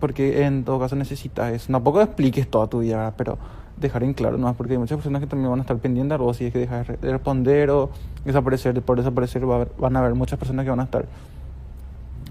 porque 0.00 0.44
en 0.44 0.64
todo 0.64 0.78
caso 0.78 0.96
necesitas 0.96 1.52
eso. 1.52 1.72
Tampoco 1.72 2.00
expliques 2.00 2.48
toda 2.48 2.66
tu 2.66 2.80
vida, 2.80 2.96
¿verdad? 2.96 3.14
pero 3.16 3.38
dejar 3.76 4.04
en 4.04 4.14
claro 4.14 4.38
nomás, 4.38 4.56
porque 4.56 4.74
hay 4.74 4.78
muchas 4.78 4.96
personas 4.96 5.20
que 5.20 5.26
también 5.26 5.50
van 5.50 5.58
a 5.58 5.62
estar 5.62 5.76
pendientes 5.78 6.10
de 6.10 6.14
algo, 6.14 6.32
si 6.34 6.46
es 6.46 6.52
que 6.52 6.60
dejas 6.60 6.86
de 6.86 7.10
responder 7.12 7.70
o 7.70 7.90
desaparecer, 8.24 8.80
por 8.82 8.96
desaparecer 8.96 9.48
va 9.48 9.54
a 9.54 9.56
haber- 9.56 9.72
van 9.78 9.96
a 9.96 10.00
haber 10.00 10.14
muchas 10.14 10.38
personas 10.38 10.64
que 10.64 10.70
van 10.70 10.80
a 10.80 10.84
estar 10.84 11.06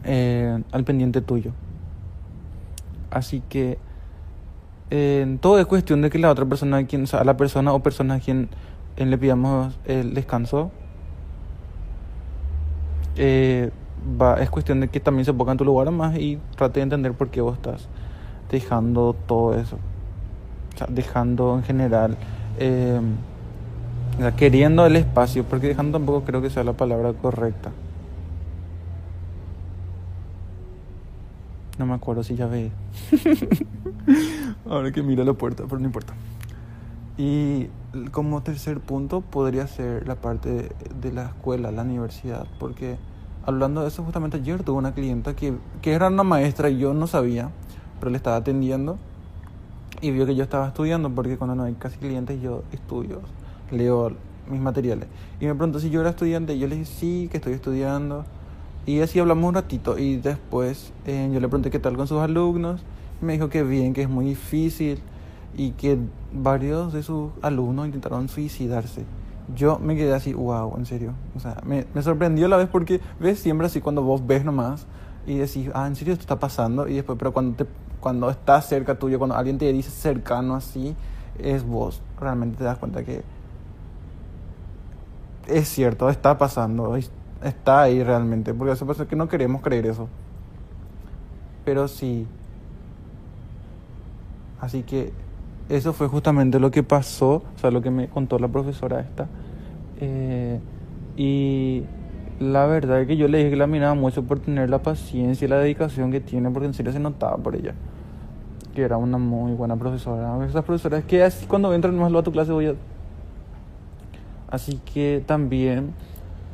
eh, 0.06 0.62
al 0.72 0.84
pendiente 0.84 1.22
tuyo. 1.22 1.52
Así 3.12 3.42
que 3.48 3.78
eh, 4.90 5.38
todo 5.42 5.60
es 5.60 5.66
cuestión 5.66 6.02
de 6.02 6.10
que 6.10 6.20
la 6.20 6.32
otra 6.32 6.46
persona, 6.46 6.86
quien, 6.86 7.04
o 7.04 7.08
sea, 7.08 7.24
la 7.24 7.38
persona 7.38 7.74
o 7.74 7.80
persona 7.80 8.16
a 8.16 8.20
quien 8.20 8.50
eh, 8.98 9.06
le 9.06 9.18
pidamos 9.18 9.78
el 9.86 10.14
descanso, 10.14 10.72
eh, 13.16 13.72
va, 14.20 14.42
es 14.42 14.50
cuestión 14.50 14.80
de 14.80 14.88
que 14.88 15.00
también 15.00 15.26
se 15.26 15.34
ponga 15.34 15.52
en 15.52 15.58
tu 15.58 15.66
lugar 15.66 15.90
más 15.92 16.18
y 16.18 16.40
trate 16.56 16.80
de 16.80 16.84
entender 16.84 17.14
por 17.14 17.30
qué 17.30 17.42
vos 17.42 17.56
estás 17.56 17.88
dejando 18.52 19.16
todo 19.28 19.56
eso. 19.56 19.78
Dejando 20.90 21.56
en 21.56 21.64
general, 21.64 22.18
eh, 22.58 23.00
queriendo 24.38 24.86
el 24.86 24.96
espacio, 24.96 25.44
porque 25.44 25.68
dejando 25.68 25.98
tampoco 25.98 26.24
creo 26.24 26.42
que 26.42 26.50
sea 26.50 26.64
la 26.64 26.74
palabra 26.74 27.14
correcta. 27.14 27.72
No 31.78 31.86
me 31.86 31.94
acuerdo 31.94 32.24
si 32.24 32.36
ya 32.36 32.48
ve. 32.48 32.72
Ahora 34.70 34.92
que 34.92 35.02
mira 35.02 35.24
la 35.24 35.34
puerta, 35.34 35.64
pero 35.68 35.80
no 35.80 35.86
importa. 35.86 36.14
Y 37.18 37.68
como 38.12 38.42
tercer 38.42 38.80
punto 38.80 39.22
podría 39.22 39.68
ser 39.68 40.08
la 40.08 40.16
parte 40.16 40.50
de, 40.50 40.72
de 41.00 41.12
la 41.12 41.26
escuela, 41.26 41.72
la 41.72 41.84
universidad, 41.84 42.48
porque 42.60 42.98
hablando 43.46 43.82
de 43.82 43.88
eso, 43.88 44.04
justamente 44.04 44.38
ayer 44.38 44.64
tuve 44.64 44.78
una 44.78 44.94
clienta 44.94 45.36
que, 45.36 45.54
que 45.82 45.94
era 45.94 46.08
una 46.08 46.24
maestra 46.24 46.70
y 46.70 46.78
yo 46.78 46.94
no 46.94 47.08
sabía, 47.08 47.50
pero 48.00 48.12
le 48.12 48.18
estaba 48.18 48.38
atendiendo 48.38 48.98
y 50.04 50.12
vio 50.12 50.26
que 50.26 50.36
yo 50.36 50.44
estaba 50.44 50.68
estudiando, 50.68 51.10
porque 51.10 51.38
cuando 51.38 51.56
no 51.56 51.64
hay 51.64 51.76
casi 51.76 51.98
clientes 51.98 52.42
yo 52.42 52.64
estudio, 52.74 53.22
leo 53.72 54.12
mis 54.50 54.60
materiales. 54.60 55.08
Y 55.40 55.46
me 55.46 55.56
preguntó 55.56 55.80
si 55.80 55.90
yo 55.90 56.02
era 56.02 56.10
estudiante 56.10 56.54
y 56.54 56.60
yo 56.60 56.68
le 56.68 56.76
dije 56.76 56.92
sí, 56.94 57.30
que 57.32 57.38
estoy 57.38 57.54
estudiando. 57.54 58.26
Y 58.86 59.00
así 59.00 59.20
hablamos 59.20 59.48
un 59.48 59.56
ratito 59.56 59.98
y 59.98 60.18
después 60.18 60.92
eh, 61.06 61.30
yo 61.34 61.40
le 61.40 61.48
pregunté 61.48 61.72
qué 61.72 61.80
tal 61.80 61.96
con 61.96 62.08
sus 62.08 62.20
alumnos. 62.20 62.84
Y 63.22 63.26
me 63.26 63.34
dijo 63.34 63.48
que 63.48 63.64
bien, 63.64 63.94
que 63.94 64.02
es 64.02 64.10
muy 64.10 64.26
difícil 64.26 65.00
y 65.56 65.72
que 65.72 65.98
varios 66.34 66.92
de 66.92 67.02
sus 67.02 67.32
alumnos 67.42 67.86
intentaron 67.86 68.28
suicidarse. 68.28 69.06
Yo 69.56 69.80
me 69.80 69.96
quedé 69.96 70.14
así, 70.14 70.34
wow, 70.34 70.76
en 70.78 70.86
serio. 70.86 71.14
O 71.34 71.40
sea, 71.40 71.62
me, 71.66 71.86
me 71.94 72.02
sorprendió 72.02 72.48
a 72.48 72.50
la 72.50 72.58
vez 72.58 72.68
porque 72.68 73.00
ves 73.22 73.40
siempre 73.40 73.68
así 73.68 73.80
cuando 73.80 74.02
vos 74.02 74.28
ves 74.28 74.44
nomás 74.44 74.86
y 75.26 75.38
decís, 75.38 75.70
ah, 75.74 75.88
en 75.88 75.96
serio 75.96 76.12
esto 76.12 76.24
está 76.24 76.40
pasando. 76.40 76.90
Y 76.90 76.96
después, 76.96 77.18
pero 77.18 77.32
cuando, 77.32 77.56
te, 77.56 77.66
cuando 78.04 78.30
estás 78.30 78.68
cerca 78.68 79.00
tuyo, 79.00 79.18
cuando 79.18 79.38
alguien 79.38 79.58
te 79.58 79.72
dice 79.72 79.90
cercano 79.90 80.56
así, 80.56 80.94
es 81.40 81.64
vos. 81.66 82.02
Realmente 82.20 82.58
te 82.58 82.66
das 82.66 82.78
cuenta 82.78 83.02
que 83.04 83.24
es 85.48 85.70
cierto, 85.70 86.10
está 86.10 86.38
pasando, 86.38 86.98
es- 86.98 87.12
está 87.44 87.82
ahí 87.84 88.04
realmente, 88.04 88.54
porque 88.54 88.74
eso 88.74 88.86
pasa 88.86 89.08
que 89.08 89.16
no 89.16 89.30
queremos 89.30 89.62
creer 89.62 89.86
eso. 89.86 90.10
Pero 91.64 91.88
sí. 91.88 92.28
Así 94.60 94.84
que 94.84 95.12
eso 95.70 95.94
fue 95.94 96.08
justamente 96.08 96.60
lo 96.60 96.72
que 96.72 96.84
pasó, 96.84 97.36
o 97.36 97.60
sea, 97.60 97.72
lo 97.72 97.82
que 97.82 97.90
me 97.90 98.08
contó 98.10 98.38
la 98.38 98.50
profesora 98.50 99.00
esta. 99.00 99.28
Eh, 100.02 100.60
y 101.16 101.84
la 102.40 102.66
verdad 102.66 103.02
es 103.02 103.08
que 103.08 103.18
yo 103.18 103.28
le 103.28 103.38
dije 103.40 103.52
que 103.52 103.56
la 103.56 103.68
miraba 103.68 103.94
mucho 103.94 104.24
por 104.24 104.40
tener 104.40 104.70
la 104.70 104.82
paciencia 104.82 105.46
y 105.46 105.50
la 105.50 105.58
dedicación 105.58 106.12
que 106.12 106.20
tiene, 106.20 106.50
porque 106.52 106.68
en 106.68 106.74
serio 106.74 106.92
se 106.92 107.00
notaba 107.00 107.38
por 107.38 107.56
ella. 107.56 107.74
Que 108.74 108.82
era 108.84 108.98
una 108.98 109.18
muy 109.18 109.54
buena 109.54 109.76
profesora. 109.76 110.44
Esas 110.46 110.64
profesoras 110.64 111.04
que 111.04 111.24
así 111.24 111.46
cuando 111.46 111.74
entran 111.74 111.96
más 111.98 112.14
a 112.14 112.24
tu 112.24 112.32
clase 112.32 112.52
voy 112.52 112.68
a... 112.68 112.74
Así 114.50 114.80
que 114.94 115.24
también 115.26 115.94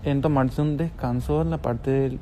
en 0.03 0.21
tomarse 0.21 0.61
un 0.61 0.77
descanso 0.77 1.41
en 1.41 1.49
la 1.49 1.57
parte 1.57 1.91
del- 1.91 2.19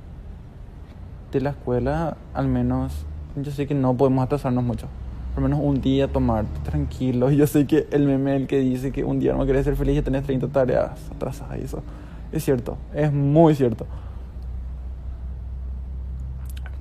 de 1.32 1.42
la 1.42 1.51
escuela, 1.51 2.18
al 2.34 2.48
menos 2.48 3.06
yo 3.36 3.51
sé 3.51 3.68
que 3.68 3.75
no 3.75 3.94
podemos 3.96 4.24
atrasarnos 4.24 4.63
mucho. 4.63 4.88
Por 5.36 5.44
menos 5.44 5.60
un 5.62 5.82
día 5.82 6.08
tomar 6.08 6.46
tranquilo. 6.63 7.30
Yo 7.32 7.46
sé 7.46 7.68
que 7.68 7.86
el 7.92 8.08
meme 8.08 8.36
el 8.36 8.48
que 8.48 8.58
dice 8.58 8.92
que 8.92 9.04
un 9.04 9.20
día 9.20 9.34
no 9.36 9.46
querés 9.46 9.66
ser 9.66 9.75
feliz 9.75 10.00
y 10.00 10.01
tenés 10.01 10.24
30 10.24 10.48
tareas 10.48 10.94
atrasadas 11.16 11.60
y 11.60 11.62
eso. 11.62 11.84
Es 12.32 12.44
cierto, 12.44 12.75
es 12.96 13.13
muy 13.13 13.54
cierto. 13.54 13.86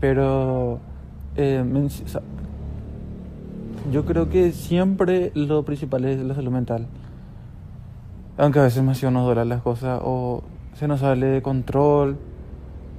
Pero 0.01 0.79
eh, 1.37 1.63
yo 3.91 4.05
creo 4.05 4.29
que 4.29 4.53
siempre 4.53 5.31
lo 5.35 5.65
principal 5.65 6.05
es 6.05 6.21
la 6.21 6.35
salud 6.35 6.51
mental. 6.51 6.87
Aunque 8.39 8.59
a 8.59 8.63
veces 8.63 8.83
más 8.83 9.03
nos 9.03 9.25
duelen 9.25 9.49
las 9.49 9.63
cosas 9.63 10.01
o 10.03 10.43
se 10.75 10.89
nos 10.89 11.01
sale 11.01 11.27
de 11.27 11.43
control. 11.43 12.19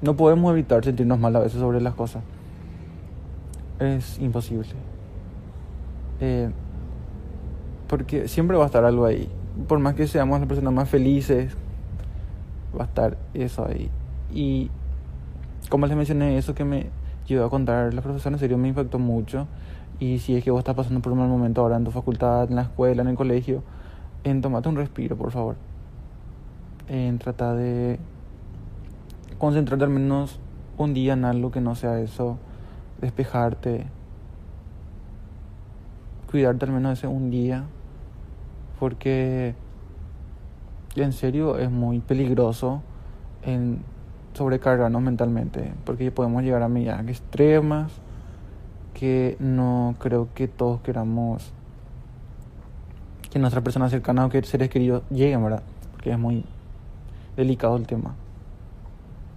No 0.01 0.15
podemos 0.15 0.51
evitar 0.51 0.83
sentirnos 0.83 1.19
mal 1.19 1.35
a 1.35 1.39
veces 1.39 1.59
sobre 1.59 1.81
las 1.81 1.93
cosas. 1.93 2.23
Es 3.79 4.19
imposible. 4.19 4.69
Eh, 6.19 6.49
porque 7.87 8.27
siempre 8.27 8.57
va 8.57 8.63
a 8.63 8.67
estar 8.67 8.83
algo 8.83 9.05
ahí. 9.05 9.29
Por 9.67 9.79
más 9.79 9.95
que 9.95 10.07
seamos 10.07 10.39
las 10.39 10.47
personas 10.47 10.73
más 10.73 10.89
felices, 10.89 11.55
va 12.77 12.83
a 12.83 12.87
estar 12.87 13.17
eso 13.33 13.65
ahí. 13.67 13.89
Y 14.33 14.69
como 15.69 15.85
les 15.87 15.95
mencioné, 15.95 16.37
eso 16.37 16.55
que 16.55 16.63
me 16.63 16.87
llegó 17.27 17.45
a 17.45 17.49
contar 17.49 17.93
la 17.93 18.01
profesora 18.01 18.35
en 18.35 18.39
serio 18.39 18.57
me 18.57 18.69
impactó 18.69 18.99
mucho. 18.99 19.47
Y 19.99 20.19
si 20.19 20.35
es 20.35 20.43
que 20.43 20.51
vos 20.51 20.59
estás 20.59 20.75
pasando 20.75 21.01
por 21.01 21.11
un 21.11 21.19
mal 21.19 21.27
momento 21.27 21.61
ahora 21.61 21.77
en 21.77 21.83
tu 21.83 21.91
facultad, 21.91 22.49
en 22.49 22.55
la 22.55 22.63
escuela, 22.63 23.01
en 23.01 23.07
el 23.07 23.15
colegio, 23.15 23.63
en 24.23 24.41
tomate 24.41 24.69
un 24.69 24.75
respiro, 24.75 25.15
por 25.15 25.31
favor. 25.31 25.55
En 26.87 27.17
tratar 27.17 27.55
de 27.57 27.99
concentrarte 29.39 29.85
al 29.85 29.89
menos 29.89 30.39
un 30.77 30.93
día 30.93 31.13
en 31.13 31.25
algo 31.25 31.49
que 31.51 31.61
no 31.61 31.73
sea 31.75 31.99
eso, 31.99 32.37
despejarte, 33.01 33.87
cuidarte 36.29 36.65
al 36.65 36.71
menos 36.71 36.99
ese 36.99 37.07
un 37.07 37.31
día, 37.31 37.65
porque 38.79 39.55
en 40.95 41.11
serio 41.11 41.57
es 41.57 41.71
muy 41.71 41.99
peligroso 41.99 42.83
en 43.43 43.79
sobrecargarnos 44.33 45.01
mentalmente, 45.01 45.73
porque 45.85 46.11
podemos 46.11 46.43
llegar 46.43 46.61
a 46.61 46.67
medidas 46.67 47.07
extremas 47.07 47.91
que 48.97 49.37
no 49.39 49.95
creo 49.99 50.29
que 50.33 50.47
todos 50.47 50.81
queramos 50.81 51.53
que 53.29 53.37
nuestras 53.37 53.63
personas 53.63 53.91
cercanas 53.91 54.25
o 54.25 54.29
que 54.29 54.41
seres 54.41 54.69
queridos 54.69 55.03
lleguen, 55.11 55.43
¿verdad? 55.43 55.61
Porque 55.91 56.11
es 56.11 56.17
muy 56.17 56.45
delicado 57.35 57.77
el 57.77 57.85
tema. 57.85 58.15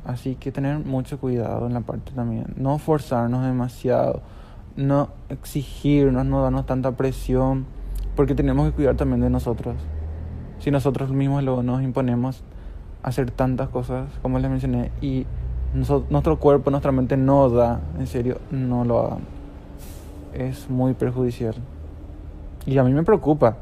Así 0.06 0.34
que 0.36 0.50
tener 0.50 0.78
mucho 0.78 1.18
cuidado 1.18 1.66
en 1.66 1.74
la 1.74 1.82
parte 1.82 2.12
también. 2.12 2.46
No 2.56 2.78
forzarnos 2.78 3.44
demasiado. 3.44 4.22
No 4.76 5.10
exigirnos, 5.28 6.24
no 6.24 6.40
darnos 6.42 6.64
tanta 6.64 6.92
presión. 6.92 7.66
Porque 8.16 8.34
tenemos 8.34 8.66
que 8.70 8.74
cuidar 8.74 8.96
también 8.96 9.20
de 9.20 9.28
nosotros. 9.28 9.76
Si 10.58 10.70
nosotros 10.70 11.10
mismos 11.10 11.44
luego 11.44 11.62
nos 11.62 11.82
imponemos 11.82 12.42
hacer 13.02 13.30
tantas 13.30 13.68
cosas, 13.68 14.08
como 14.22 14.38
les 14.38 14.50
mencioné, 14.50 14.90
y 15.02 15.26
nuestro 15.74 16.38
cuerpo, 16.38 16.70
nuestra 16.70 16.92
mente 16.92 17.18
no 17.18 17.50
da, 17.50 17.80
en 17.98 18.06
serio, 18.06 18.38
no 18.50 18.84
lo 18.84 19.00
hagan. 19.00 19.39
Es 20.32 20.68
muy 20.70 20.94
perjudicial. 20.94 21.54
Y 22.66 22.78
a 22.78 22.84
mí 22.84 22.92
me 22.92 23.02
preocupa 23.02 23.56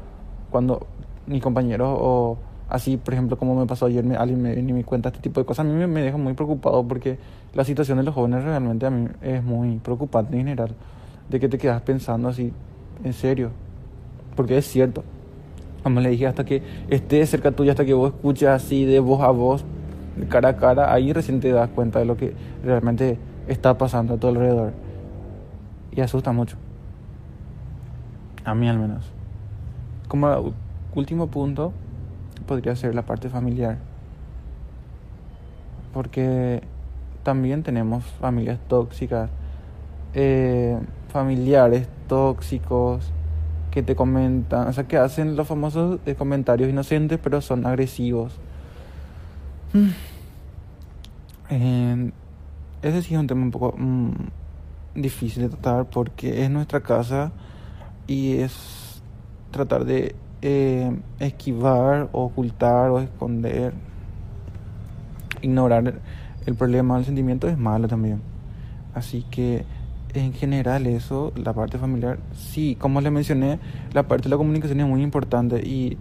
cuando 0.51 0.85
mi 1.25 1.39
compañero 1.39 1.91
o 1.91 2.37
así, 2.69 2.97
por 2.97 3.13
ejemplo, 3.13 3.37
como 3.37 3.55
me 3.55 3.65
pasó 3.65 3.87
ayer, 3.87 4.05
alguien 4.17 4.41
me, 4.41 4.55
me 4.55 4.83
cuenta 4.83 5.09
este 5.09 5.21
tipo 5.21 5.39
de 5.39 5.45
cosas, 5.45 5.65
a 5.65 5.69
mí 5.69 5.73
me, 5.73 5.87
me, 5.87 6.01
deja 6.01 6.17
muy 6.17 6.33
preocupado 6.33 6.87
porque 6.87 7.17
la 7.53 7.63
situación 7.63 7.97
de 7.97 8.03
los 8.03 8.13
jóvenes 8.13 8.43
realmente 8.43 8.85
a 8.85 8.89
mí 8.89 9.07
es 9.21 9.43
muy 9.43 9.77
preocupante 9.79 10.33
en 10.33 10.39
general, 10.39 10.75
de 11.29 11.39
que 11.39 11.49
te 11.49 11.57
quedas 11.57 11.81
pensando 11.81 12.29
así, 12.29 12.53
en 13.03 13.13
serio, 13.13 13.51
porque 14.35 14.57
es 14.57 14.65
cierto. 14.65 15.03
Como 15.83 16.01
le 16.01 16.09
dije, 16.09 16.27
hasta 16.27 16.43
que 16.43 16.61
esté 16.89 17.25
cerca 17.25 17.51
tuyo, 17.51 17.71
hasta 17.71 17.85
que 17.85 17.93
vos 17.93 18.13
escuches 18.13 18.49
así 18.49 18.85
de 18.85 18.99
voz 18.99 19.21
a 19.21 19.31
voz, 19.31 19.63
de 20.17 20.27
cara 20.27 20.49
a 20.49 20.57
cara, 20.57 20.93
ahí 20.93 21.13
recién 21.13 21.39
te 21.39 21.51
das 21.51 21.69
cuenta 21.69 21.99
de 21.99 22.05
lo 22.05 22.17
que 22.17 22.33
realmente 22.63 23.17
está 23.47 23.77
pasando 23.77 24.15
a 24.15 24.17
tu 24.17 24.27
alrededor. 24.27 24.73
Y 25.99 26.01
asusta 26.01 26.31
mucho. 26.31 26.55
A 28.45 28.55
mí 28.55 28.69
al 28.69 28.79
menos. 28.79 29.03
Como 30.07 30.53
último 30.95 31.27
punto, 31.27 31.73
podría 32.47 32.73
ser 32.77 32.95
la 32.95 33.01
parte 33.01 33.27
familiar. 33.27 33.79
Porque 35.93 36.63
también 37.23 37.63
tenemos 37.63 38.05
familias 38.05 38.59
tóxicas, 38.69 39.29
eh, 40.13 40.79
familiares 41.09 41.89
tóxicos 42.07 43.11
que 43.69 43.83
te 43.83 43.93
comentan, 43.93 44.69
o 44.69 44.71
sea, 44.71 44.87
que 44.87 44.95
hacen 44.95 45.35
los 45.35 45.49
famosos 45.49 45.99
eh, 46.05 46.15
comentarios 46.15 46.69
inocentes, 46.69 47.19
pero 47.21 47.41
son 47.41 47.65
agresivos. 47.65 48.39
Mm. 49.73 49.89
ese 52.83 53.01
sí 53.01 53.15
es 53.15 53.19
un 53.19 53.27
tema 53.27 53.41
un 53.41 53.51
poco 53.51 53.75
mm, 53.77 54.38
difícil 54.95 55.43
de 55.43 55.49
tratar 55.49 55.89
porque 55.89 56.43
es 56.43 56.49
nuestra 56.49 56.81
casa 56.81 57.31
y 58.07 58.37
es 58.37 59.01
tratar 59.51 59.85
de 59.85 60.15
eh, 60.41 60.95
esquivar, 61.19 62.09
ocultar 62.11 62.89
o 62.89 62.99
esconder, 62.99 63.73
ignorar 65.41 65.99
el 66.45 66.55
problema 66.55 66.95
del 66.95 67.05
sentimiento 67.05 67.47
es 67.47 67.57
malo 67.57 67.87
también. 67.87 68.21
Así 68.93 69.25
que 69.29 69.65
en 70.13 70.33
general 70.33 70.87
eso, 70.87 71.31
la 71.35 71.53
parte 71.53 71.77
familiar, 71.77 72.19
sí, 72.33 72.75
como 72.75 73.01
les 73.01 73.11
mencioné, 73.11 73.59
la 73.93 74.07
parte 74.07 74.23
de 74.23 74.29
la 74.29 74.37
comunicación 74.37 74.79
es 74.79 74.87
muy 74.87 75.03
importante 75.03 75.59
y 75.65 75.97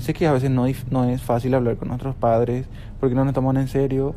sé 0.00 0.12
que 0.12 0.26
a 0.26 0.32
veces 0.32 0.50
no, 0.50 0.66
no 0.90 1.04
es 1.04 1.22
fácil 1.22 1.54
hablar 1.54 1.76
con 1.76 1.88
nuestros 1.88 2.14
padres 2.14 2.66
porque 3.00 3.14
no 3.14 3.24
nos 3.24 3.34
toman 3.34 3.56
en 3.56 3.68
serio 3.68 4.14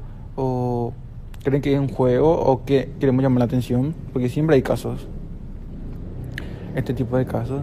creen 1.44 1.62
que 1.62 1.74
es 1.74 1.80
un 1.80 1.90
juego 1.90 2.32
o 2.32 2.66
que 2.66 2.92
queremos 3.00 3.24
llamar 3.24 3.40
la 3.40 3.46
atención, 3.46 3.96
porque 4.14 4.30
siempre 4.30 4.56
hay 4.56 4.62
casos, 4.62 5.08
este 6.76 6.94
tipo 6.94 7.18
de 7.18 7.26
casos. 7.26 7.62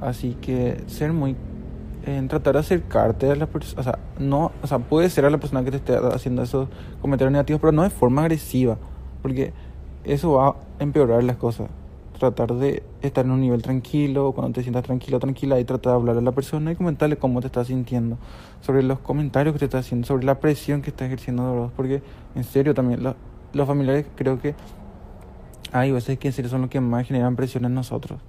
Así 0.00 0.36
que 0.40 0.82
ser 0.86 1.12
muy 1.12 1.36
en 2.06 2.28
tratar 2.28 2.54
de 2.54 2.60
acercarte 2.60 3.30
a 3.30 3.36
la 3.36 3.46
persona, 3.46 3.80
o 3.80 3.84
sea, 3.84 3.98
no, 4.18 4.52
o 4.62 4.66
sea, 4.66 4.78
puede 4.78 5.10
ser 5.10 5.24
a 5.24 5.30
la 5.30 5.38
persona 5.38 5.64
que 5.64 5.70
te 5.70 5.76
esté 5.76 5.96
haciendo 5.96 6.42
esos 6.42 6.68
comentarios 7.02 7.32
negativos, 7.32 7.60
pero 7.60 7.72
no 7.72 7.82
de 7.82 7.90
forma 7.90 8.22
agresiva, 8.22 8.78
porque 9.20 9.52
eso 10.04 10.32
va 10.32 10.48
a 10.48 10.56
empeorar 10.78 11.22
las 11.24 11.36
cosas. 11.36 11.68
Tratar 12.18 12.54
de 12.54 12.82
estar 13.00 13.24
en 13.24 13.30
un 13.30 13.40
nivel 13.40 13.62
tranquilo, 13.62 14.32
cuando 14.32 14.54
te 14.54 14.62
sientas 14.62 14.82
tranquilo, 14.82 15.20
tranquila, 15.20 15.60
y 15.60 15.64
tratar 15.64 15.92
de 15.92 15.96
hablar 15.98 16.16
a 16.18 16.20
la 16.20 16.32
persona 16.32 16.72
y 16.72 16.76
comentarle 16.76 17.16
cómo 17.16 17.40
te 17.40 17.46
estás 17.46 17.68
sintiendo, 17.68 18.18
sobre 18.60 18.82
los 18.82 18.98
comentarios 18.98 19.52
que 19.52 19.60
te 19.60 19.64
está 19.66 19.78
haciendo, 19.78 20.06
sobre 20.06 20.24
la 20.24 20.40
presión 20.40 20.82
que 20.82 20.90
está 20.90 21.06
ejerciendo 21.06 21.54
vos, 21.54 21.72
porque 21.76 22.02
en 22.34 22.44
serio 22.44 22.74
también 22.74 23.02
los 23.52 23.66
familiares 23.66 24.06
creo 24.16 24.40
que 24.40 24.54
hay 25.72 25.92
veces 25.92 26.18
que 26.18 26.28
en 26.28 26.34
serio 26.34 26.50
son 26.50 26.62
los 26.62 26.70
que 26.70 26.80
más 26.80 27.06
generan 27.06 27.36
presión 27.36 27.64
en 27.64 27.74
nosotros 27.74 28.20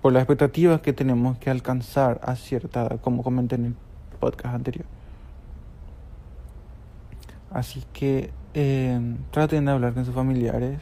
por 0.00 0.12
las 0.12 0.22
expectativas 0.22 0.80
que 0.80 0.92
tenemos 0.92 1.38
que 1.38 1.50
alcanzar 1.50 2.20
a 2.22 2.36
cierta 2.36 2.82
edad, 2.82 3.00
como 3.00 3.22
comenté 3.22 3.56
en 3.56 3.64
el 3.66 3.74
podcast 4.20 4.54
anterior. 4.54 4.86
Así 7.50 7.82
que 7.92 8.30
eh, 8.54 9.16
traten 9.30 9.64
de 9.64 9.72
hablar 9.72 9.94
con 9.94 10.04
sus 10.04 10.14
familiares. 10.14 10.80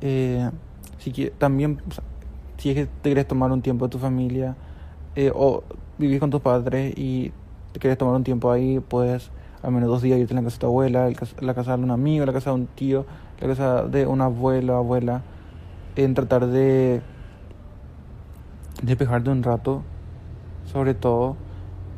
Eh, 0.00 0.50
si 1.00 1.30
también, 1.38 1.80
si 2.58 2.70
es 2.70 2.76
que 2.76 2.86
te 2.86 3.08
quieres 3.08 3.26
tomar 3.26 3.50
un 3.50 3.62
tiempo 3.62 3.86
de 3.86 3.90
tu 3.90 3.98
familia 3.98 4.54
eh, 5.16 5.32
o 5.34 5.64
vivir 5.98 6.20
con 6.20 6.30
tus 6.30 6.40
padres 6.40 6.94
y 6.96 7.32
te 7.72 7.80
quieres 7.80 7.98
tomar 7.98 8.14
un 8.14 8.24
tiempo 8.24 8.52
ahí, 8.52 8.80
puedes 8.80 9.30
al 9.62 9.72
menos 9.72 9.88
dos 9.88 10.02
días 10.02 10.18
irte 10.18 10.34
a 10.34 10.36
la 10.36 10.42
casa 10.42 10.56
de 10.56 10.60
tu 10.60 10.66
abuela, 10.66 11.10
la 11.40 11.54
casa 11.54 11.76
de 11.76 11.82
un 11.82 11.90
amigo, 11.90 12.24
la 12.24 12.32
casa 12.32 12.50
de 12.50 12.56
un 12.56 12.66
tío, 12.66 13.04
la 13.40 13.48
casa 13.48 13.84
de 13.84 14.06
un 14.06 14.20
abuelo, 14.20 14.76
abuela, 14.76 15.22
en 15.96 16.14
tratar 16.14 16.46
de 16.46 17.02
despejarte 18.82 19.30
un 19.30 19.42
rato, 19.42 19.82
sobre 20.64 20.94
todo, 20.94 21.36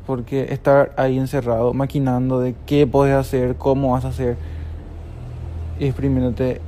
porque 0.07 0.53
estar 0.53 0.93
ahí 0.97 1.19
encerrado, 1.19 1.73
maquinando 1.75 2.41
de 2.41 2.55
qué 2.67 2.87
puedes 2.87 3.15
hacer, 3.15 3.57
cómo 3.57 3.93
vas 3.93 4.05
a 4.05 4.09
hacer, 4.09 4.37
exprimiéndote 5.79 6.61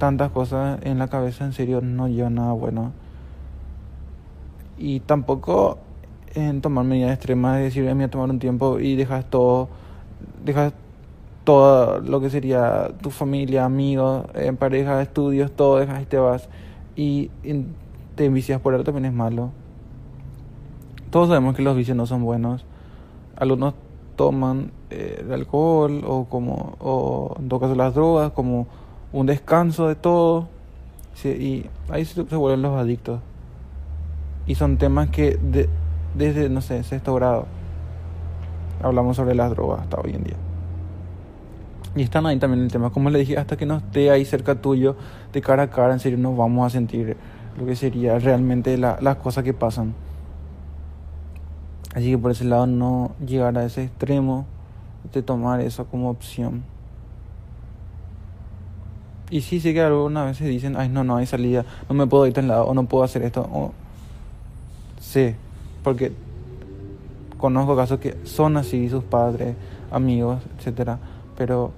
tantas 0.00 0.30
cosas 0.30 0.80
en 0.82 0.98
la 0.98 1.08
cabeza, 1.08 1.44
en 1.44 1.52
serio, 1.52 1.82
no 1.82 2.08
lleva 2.08 2.30
nada 2.30 2.52
bueno. 2.52 2.92
Y 4.78 5.00
tampoco 5.00 5.78
en 6.34 6.62
tomar 6.62 6.86
medidas 6.86 7.12
extremas, 7.12 7.58
de 7.58 7.64
decir, 7.64 7.84
voy 7.84 8.02
a 8.02 8.10
tomar 8.10 8.30
un 8.30 8.38
tiempo 8.38 8.80
y 8.80 8.96
dejas 8.96 9.26
todo, 9.28 9.68
dejas 10.42 10.72
todo 11.44 12.00
lo 12.00 12.20
que 12.22 12.30
sería 12.30 12.90
tu 13.02 13.10
familia, 13.10 13.66
amigos, 13.66 14.24
en 14.34 14.56
pareja, 14.56 15.02
estudios, 15.02 15.52
todo 15.52 15.78
dejas 15.78 16.02
y 16.02 16.06
te 16.06 16.16
vas. 16.16 16.48
Y 16.96 17.30
te 18.14 18.28
vicias 18.30 18.58
por 18.60 18.72
algo 18.72 18.84
también 18.84 19.04
es 19.04 19.12
malo. 19.12 19.50
Todos 21.10 21.28
sabemos 21.28 21.54
que 21.54 21.62
los 21.62 21.76
vicios 21.76 21.96
no 21.96 22.06
son 22.06 22.24
buenos. 22.24 22.64
Algunos 23.36 23.74
toman 24.16 24.72
eh, 24.88 25.24
el 25.26 25.32
alcohol 25.32 26.02
o 26.06 26.24
como 26.24 26.76
o 26.78 27.36
en 27.38 27.48
todo 27.50 27.60
caso 27.60 27.74
las 27.74 27.94
drogas 27.94 28.32
como 28.32 28.66
un 29.12 29.26
descanso 29.26 29.88
de 29.88 29.94
todo 29.94 30.48
y 31.24 31.66
ahí 31.90 32.04
se, 32.04 32.22
vuelven 32.22 32.62
los 32.62 32.78
adictos 32.78 33.20
y 34.46 34.54
son 34.54 34.78
temas 34.78 35.10
que 35.10 35.38
desde 36.14 36.48
no 36.48 36.60
sé 36.62 36.82
sexto 36.82 37.14
grado 37.14 37.46
hablamos 38.82 39.16
sobre 39.16 39.34
las 39.34 39.50
drogas 39.50 39.80
hasta 39.80 40.00
hoy 40.00 40.12
en 40.14 40.24
día 40.24 40.36
y 41.94 42.02
están 42.02 42.24
ahí 42.24 42.38
también 42.38 42.62
el 42.62 42.72
tema 42.72 42.90
como 42.90 43.10
le 43.10 43.18
dije 43.18 43.36
hasta 43.36 43.56
que 43.56 43.66
no 43.66 43.76
esté 43.76 44.10
ahí 44.10 44.24
cerca 44.24 44.54
tuyo 44.54 44.96
de 45.32 45.42
cara 45.42 45.64
a 45.64 45.70
cara 45.70 45.92
en 45.92 46.00
serio 46.00 46.18
nos 46.18 46.36
vamos 46.36 46.66
a 46.66 46.70
sentir 46.70 47.16
lo 47.58 47.66
que 47.66 47.76
sería 47.76 48.18
realmente 48.18 48.76
las 48.78 49.16
cosas 49.16 49.44
que 49.44 49.52
pasan. 49.52 49.94
Así 51.94 52.10
que 52.10 52.18
por 52.18 52.30
ese 52.30 52.44
lado 52.44 52.66
no 52.66 53.12
llegar 53.24 53.58
a 53.58 53.64
ese 53.64 53.84
extremo 53.84 54.46
de 55.12 55.22
tomar 55.22 55.60
eso 55.60 55.86
como 55.86 56.10
opción. 56.10 56.62
Y 59.30 59.42
sí 59.42 59.60
sé 59.60 59.72
que 59.72 59.80
algunas 59.80 60.26
veces 60.26 60.48
dicen, 60.48 60.76
ay 60.76 60.88
no, 60.88 61.04
no 61.04 61.16
hay 61.16 61.26
salida, 61.26 61.64
no 61.88 61.94
me 61.94 62.06
puedo 62.06 62.26
ir 62.26 62.32
tan 62.32 62.48
lado, 62.48 62.64
o 62.64 62.74
no 62.74 62.84
puedo 62.84 63.04
hacer 63.04 63.22
esto. 63.22 63.48
O... 63.52 63.72
Sí, 65.00 65.34
porque 65.84 66.12
conozco 67.38 67.76
casos 67.76 68.00
que 68.00 68.16
son 68.24 68.56
así, 68.56 68.88
sus 68.88 69.04
padres, 69.04 69.54
amigos, 69.90 70.42
etcétera, 70.58 70.98
pero 71.36 71.72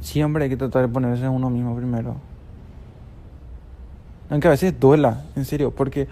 siempre 0.00 0.44
hay 0.44 0.50
que 0.50 0.56
tratar 0.56 0.82
de 0.82 0.88
ponerse 0.88 1.24
en 1.24 1.30
uno 1.30 1.50
mismo 1.50 1.74
primero. 1.76 2.16
Aunque 4.28 4.48
a 4.48 4.50
veces 4.50 4.78
duela, 4.78 5.24
en 5.36 5.44
serio, 5.44 5.70
porque 5.70 6.08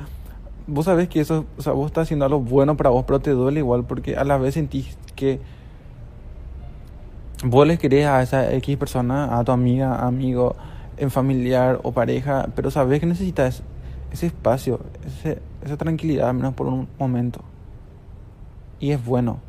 vos 0.67 0.85
sabés 0.85 1.09
que 1.09 1.21
eso, 1.21 1.45
o 1.59 1.63
sea, 1.63 1.73
vos 1.73 1.87
estás 1.87 2.05
haciendo 2.05 2.25
algo 2.25 2.41
bueno 2.41 2.77
para 2.77 2.91
vos, 2.91 3.05
pero 3.07 3.21
te 3.21 3.31
duele 3.31 3.61
igual, 3.61 3.85
porque 3.85 4.17
a 4.17 4.25
la 4.25 4.39
vez 4.39 4.55
sentís 4.55 4.97
que 5.15 5.41
vos 7.45 7.67
les 7.67 7.79
querés 7.79 8.07
a 8.07 8.23
esa 8.23 8.53
X 8.55 8.77
persona, 8.77 9.39
a 9.39 9.45
tu 9.45 9.53
amiga, 9.53 10.07
amigo, 10.07 10.57
en 10.97 11.11
familiar 11.11 11.81
o 11.83 11.93
pareja, 11.93 12.49
pero 12.57 12.71
sabés 12.71 13.01
que 13.01 13.07
necesitas 13.07 13.63
ese 14.13 14.27
espacio, 14.27 14.81
esa 15.65 15.77
tranquilidad, 15.77 16.31
al 16.31 16.37
menos 16.37 16.55
por 16.55 16.67
un 16.69 16.89
momento. 16.99 17.41
Y 18.81 18.91
es 18.91 19.05
bueno. 19.05 19.41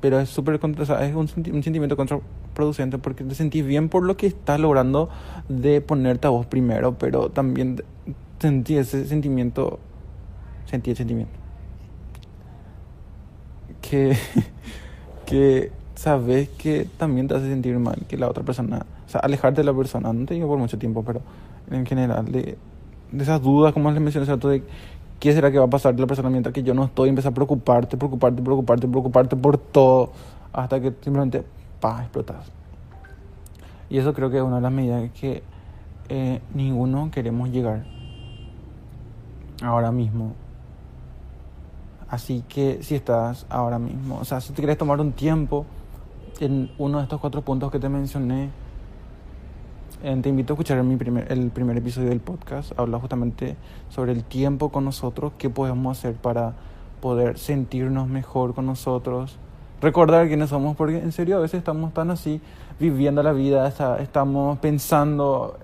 pero 0.00 0.18
es 0.18 0.30
súper 0.30 0.58
o 0.62 0.86
sea, 0.86 1.04
es 1.04 1.14
un, 1.14 1.28
un, 1.52 1.62
sentimiento 1.62 1.96
contraproducente 1.96 2.96
porque 2.98 3.22
te 3.24 3.34
sentís 3.34 3.66
bien 3.66 3.90
por 3.90 4.02
lo 4.02 4.16
que 4.16 4.26
estás 4.26 4.58
logrando 4.58 5.10
de 5.48 5.82
ponerte 5.82 6.26
a 6.26 6.30
vos 6.30 6.46
primero, 6.46 6.96
pero 6.98 7.30
también 7.30 7.82
sentí 8.38 8.76
ese 8.76 9.06
sentimiento, 9.06 9.78
sentí 10.66 10.90
el 10.90 10.96
sentimiento. 10.96 11.32
Que, 13.82 14.16
que 15.26 15.72
sabes 16.00 16.48
que 16.48 16.88
también 16.96 17.28
te 17.28 17.34
hace 17.34 17.46
sentir 17.46 17.78
mal 17.78 18.06
que 18.08 18.16
la 18.16 18.26
otra 18.26 18.42
persona, 18.42 18.86
o 19.06 19.08
sea, 19.10 19.20
alejarte 19.20 19.60
de 19.60 19.66
la 19.66 19.74
persona, 19.74 20.10
no 20.14 20.24
te 20.24 20.32
digo 20.32 20.48
por 20.48 20.58
mucho 20.58 20.78
tiempo, 20.78 21.04
pero 21.04 21.20
en 21.70 21.84
general, 21.84 22.24
de, 22.32 22.56
esas 23.18 23.42
dudas, 23.42 23.74
como 23.74 23.90
les 23.90 24.00
mencioné, 24.00 24.24
de 24.24 24.62
qué 25.18 25.32
será 25.34 25.52
que 25.52 25.58
va 25.58 25.66
a 25.66 25.70
pasar 25.70 25.94
de 25.94 26.00
la 26.00 26.06
persona 26.06 26.30
mientras 26.30 26.54
que 26.54 26.62
yo 26.62 26.72
no 26.72 26.84
estoy, 26.84 27.10
empieza 27.10 27.28
a 27.28 27.32
preocuparte, 27.32 27.98
preocuparte, 27.98 28.40
preocuparte, 28.40 28.88
preocuparte 28.88 29.36
por 29.36 29.58
todo, 29.58 30.12
hasta 30.54 30.80
que 30.80 30.94
simplemente, 31.02 31.44
pa, 31.80 32.00
explotas. 32.00 32.46
Y 33.90 33.98
eso 33.98 34.14
creo 34.14 34.30
que 34.30 34.38
es 34.38 34.42
una 34.42 34.56
de 34.56 34.62
las 34.62 34.72
medidas 34.72 35.10
que 35.20 35.42
eh, 36.08 36.40
ninguno 36.54 37.10
queremos 37.10 37.50
llegar 37.50 37.84
ahora 39.62 39.92
mismo. 39.92 40.32
Así 42.08 42.42
que 42.48 42.82
si 42.82 42.94
estás 42.94 43.44
ahora 43.50 43.78
mismo, 43.78 44.18
o 44.18 44.24
sea, 44.24 44.40
si 44.40 44.54
te 44.54 44.62
quieres 44.62 44.78
tomar 44.78 44.98
un 44.98 45.12
tiempo 45.12 45.66
en 46.40 46.70
uno 46.78 46.98
de 46.98 47.04
estos 47.04 47.20
cuatro 47.20 47.42
puntos 47.42 47.70
que 47.70 47.78
te 47.78 47.88
mencioné, 47.88 48.48
eh, 50.02 50.18
te 50.22 50.28
invito 50.30 50.52
a 50.52 50.54
escuchar 50.54 50.82
mi 50.82 50.96
primer, 50.96 51.30
el 51.30 51.50
primer 51.50 51.76
episodio 51.76 52.08
del 52.08 52.20
podcast. 52.20 52.72
Habla 52.78 52.98
justamente 52.98 53.56
sobre 53.90 54.12
el 54.12 54.24
tiempo 54.24 54.70
con 54.70 54.84
nosotros, 54.86 55.32
qué 55.36 55.50
podemos 55.50 55.98
hacer 55.98 56.14
para 56.14 56.54
poder 57.02 57.38
sentirnos 57.38 58.08
mejor 58.08 58.54
con 58.54 58.64
nosotros. 58.66 59.38
Recordar 59.82 60.28
quiénes 60.28 60.48
somos, 60.50 60.76
porque 60.76 60.98
en 60.98 61.12
serio 61.12 61.36
a 61.36 61.40
veces 61.40 61.58
estamos 61.58 61.92
tan 61.92 62.10
así, 62.10 62.40
viviendo 62.78 63.22
la 63.22 63.32
vida, 63.32 63.68
estamos 63.98 64.58
pensando 64.58 65.58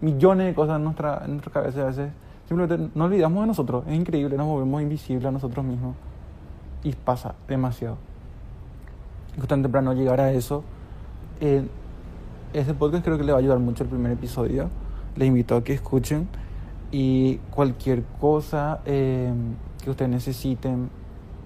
millones 0.00 0.46
de 0.46 0.54
cosas 0.54 0.76
en 0.76 0.84
nuestra, 0.84 1.22
en 1.24 1.32
nuestra 1.32 1.52
cabeza 1.52 1.82
a 1.82 1.86
veces. 1.86 2.10
Simplemente 2.48 2.90
nos 2.94 3.06
olvidamos 3.06 3.42
de 3.42 3.46
nosotros. 3.48 3.84
Es 3.88 3.94
increíble, 3.94 4.36
nos 4.36 4.46
volvemos 4.46 4.82
invisibles 4.82 5.26
a 5.26 5.30
nosotros 5.30 5.64
mismos. 5.64 5.94
Y 6.82 6.92
pasa 6.92 7.34
demasiado. 7.46 8.09
Justamente 9.40 9.68
para 9.68 9.82
no 9.82 9.94
llegar 9.94 10.20
a 10.20 10.32
eso, 10.32 10.62
eh, 11.40 11.66
ese 12.52 12.74
podcast 12.74 13.04
creo 13.04 13.16
que 13.16 13.24
le 13.24 13.32
va 13.32 13.38
a 13.38 13.40
ayudar 13.40 13.58
mucho 13.58 13.84
el 13.84 13.88
primer 13.88 14.12
episodio. 14.12 14.68
Les 15.16 15.28
invito 15.28 15.56
a 15.56 15.64
que 15.64 15.72
escuchen 15.72 16.28
y 16.92 17.36
cualquier 17.50 18.02
cosa 18.20 18.80
eh, 18.84 19.32
que 19.82 19.90
ustedes 19.90 20.10
necesiten, 20.10 20.90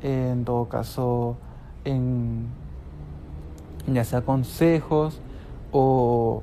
en 0.03 0.45
todo 0.45 0.69
caso, 0.69 1.37
en, 1.85 2.47
ya 3.87 4.05
sea 4.05 4.23
consejos 4.23 5.21
o 5.73 6.43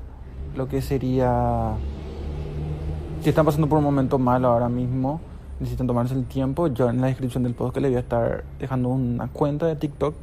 lo 0.56 0.68
que 0.68 0.80
sería, 0.80 1.74
si 3.20 3.28
están 3.28 3.44
pasando 3.44 3.68
por 3.68 3.78
un 3.78 3.84
momento 3.84 4.18
malo 4.18 4.48
ahora 4.48 4.68
mismo, 4.68 5.20
necesitan 5.60 5.86
tomarse 5.86 6.14
el 6.14 6.24
tiempo, 6.24 6.68
yo 6.68 6.88
en 6.88 7.00
la 7.00 7.08
descripción 7.08 7.42
del 7.42 7.54
podcast 7.54 7.82
les 7.82 7.90
voy 7.90 7.96
a 7.96 8.00
estar 8.00 8.44
dejando 8.58 8.88
una 8.88 9.28
cuenta 9.28 9.66
de 9.66 9.76
TikTok 9.76 10.14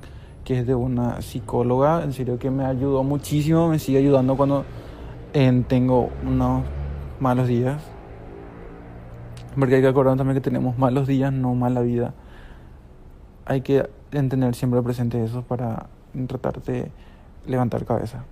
que 0.49 0.57
es 0.57 0.65
de 0.65 0.73
una 0.73 1.21
psicóloga, 1.21 2.01
en 2.01 2.11
serio 2.11 2.39
que 2.39 2.49
me 2.49 2.65
ayudó 2.65 3.03
muchísimo, 3.03 3.69
me 3.69 3.77
sigue 3.77 3.99
ayudando 3.99 4.35
cuando 4.35 4.65
tengo 5.67 6.09
unos 6.25 6.63
malos 7.19 7.47
días. 7.47 7.83
Porque 9.53 9.75
hay 9.75 9.81
que 9.83 9.87
acordar 9.89 10.17
también 10.17 10.33
que 10.33 10.41
tenemos 10.41 10.75
malos 10.75 11.05
días, 11.05 11.31
no 11.31 11.53
mala 11.53 11.81
vida. 11.81 12.15
Hay 13.45 13.61
que 13.61 13.87
tener 14.09 14.55
siempre 14.55 14.81
presente 14.81 15.23
eso 15.23 15.43
para 15.43 15.85
tratar 16.25 16.63
de 16.63 16.91
levantar 17.45 17.85
cabeza. 17.85 18.23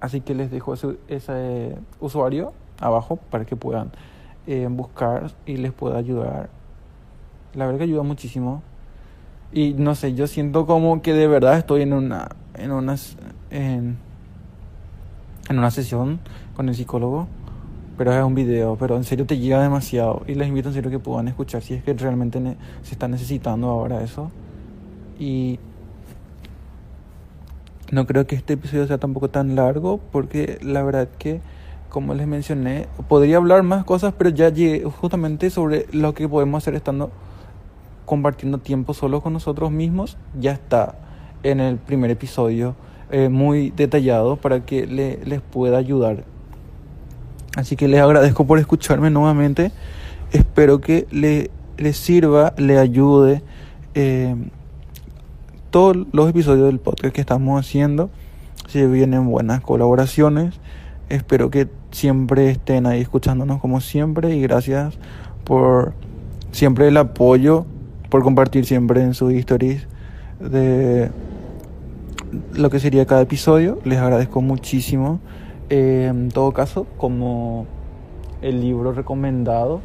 Así 0.00 0.22
que 0.22 0.34
les 0.34 0.50
dejo 0.50 0.74
ese, 0.74 0.98
ese 1.06 1.78
usuario 2.00 2.54
abajo 2.80 3.20
para 3.30 3.44
que 3.44 3.54
puedan 3.54 3.92
eh, 4.48 4.66
buscar 4.68 5.30
y 5.46 5.58
les 5.58 5.72
pueda 5.72 5.96
ayudar. 5.96 6.50
La 7.54 7.66
verdad 7.66 7.78
que 7.78 7.84
ayuda 7.84 8.02
muchísimo. 8.02 8.64
Y 9.52 9.74
no 9.74 9.94
sé, 9.94 10.14
yo 10.14 10.26
siento 10.26 10.66
como 10.66 11.02
que 11.02 11.12
de 11.12 11.26
verdad 11.26 11.56
estoy 11.58 11.82
en 11.82 11.92
una 11.92 12.28
en 12.54 12.72
una 12.72 12.96
en, 13.50 13.96
en 15.48 15.58
una 15.58 15.70
sesión 15.70 16.20
con 16.54 16.68
el 16.68 16.74
psicólogo, 16.74 17.28
pero 17.96 18.12
es 18.12 18.22
un 18.22 18.34
video, 18.34 18.76
pero 18.76 18.96
en 18.96 19.04
serio 19.04 19.26
te 19.26 19.38
llega 19.38 19.62
demasiado 19.62 20.22
y 20.26 20.34
les 20.34 20.48
invito 20.48 20.68
en 20.68 20.74
serio 20.74 20.90
que 20.90 20.98
puedan 20.98 21.28
escuchar 21.28 21.62
si 21.62 21.74
es 21.74 21.84
que 21.84 21.94
realmente 21.94 22.40
se 22.82 22.92
está 22.92 23.08
necesitando 23.08 23.68
ahora 23.68 24.02
eso. 24.02 24.30
Y 25.18 25.58
no 27.92 28.06
creo 28.06 28.26
que 28.26 28.34
este 28.34 28.54
episodio 28.54 28.86
sea 28.86 28.98
tampoco 28.98 29.30
tan 29.30 29.54
largo 29.54 30.00
porque 30.10 30.58
la 30.62 30.82
verdad 30.82 31.08
que 31.18 31.40
como 31.88 32.12
les 32.12 32.26
mencioné, 32.26 32.88
podría 33.08 33.38
hablar 33.38 33.62
más 33.62 33.84
cosas, 33.84 34.12
pero 34.18 34.28
ya 34.28 34.50
llegué 34.50 34.84
justamente 34.84 35.48
sobre 35.48 35.86
lo 35.92 36.12
que 36.12 36.28
podemos 36.28 36.62
hacer 36.62 36.74
estando 36.74 37.10
compartiendo 38.06 38.58
tiempo 38.58 38.94
solo 38.94 39.20
con 39.20 39.34
nosotros 39.34 39.70
mismos, 39.70 40.16
ya 40.40 40.52
está 40.52 40.94
en 41.42 41.60
el 41.60 41.76
primer 41.76 42.10
episodio 42.10 42.74
eh, 43.10 43.28
muy 43.28 43.70
detallado 43.70 44.36
para 44.36 44.64
que 44.64 44.86
le, 44.86 45.18
les 45.24 45.40
pueda 45.40 45.76
ayudar. 45.76 46.24
Así 47.56 47.76
que 47.76 47.88
les 47.88 48.00
agradezco 48.00 48.46
por 48.46 48.58
escucharme 48.58 49.10
nuevamente. 49.10 49.72
Espero 50.32 50.80
que 50.80 51.06
le, 51.10 51.50
les 51.78 51.96
sirva, 51.96 52.54
le 52.56 52.78
ayude 52.78 53.42
eh, 53.94 54.34
todos 55.70 55.96
los 56.12 56.28
episodios 56.28 56.66
del 56.66 56.80
podcast 56.80 57.14
que 57.14 57.20
estamos 57.20 57.60
haciendo. 57.60 58.10
Si 58.68 58.84
vienen 58.86 59.26
buenas 59.26 59.60
colaboraciones, 59.60 60.60
espero 61.08 61.50
que 61.50 61.68
siempre 61.92 62.50
estén 62.50 62.86
ahí 62.86 63.00
escuchándonos 63.00 63.60
como 63.60 63.80
siempre 63.80 64.34
y 64.34 64.42
gracias 64.42 64.98
por 65.44 65.94
siempre 66.50 66.88
el 66.88 66.96
apoyo 66.96 67.66
por 68.08 68.22
compartir 68.22 68.64
siempre 68.64 69.02
en 69.02 69.14
sus 69.14 69.32
stories 69.32 69.86
de 70.40 71.10
lo 72.54 72.70
que 72.70 72.80
sería 72.80 73.06
cada 73.06 73.22
episodio. 73.22 73.78
Les 73.84 73.98
agradezco 73.98 74.40
muchísimo. 74.40 75.20
Eh, 75.70 76.06
en 76.10 76.30
todo 76.30 76.52
caso, 76.52 76.86
como 76.96 77.66
el 78.42 78.60
libro 78.60 78.92
recomendado 78.92 79.80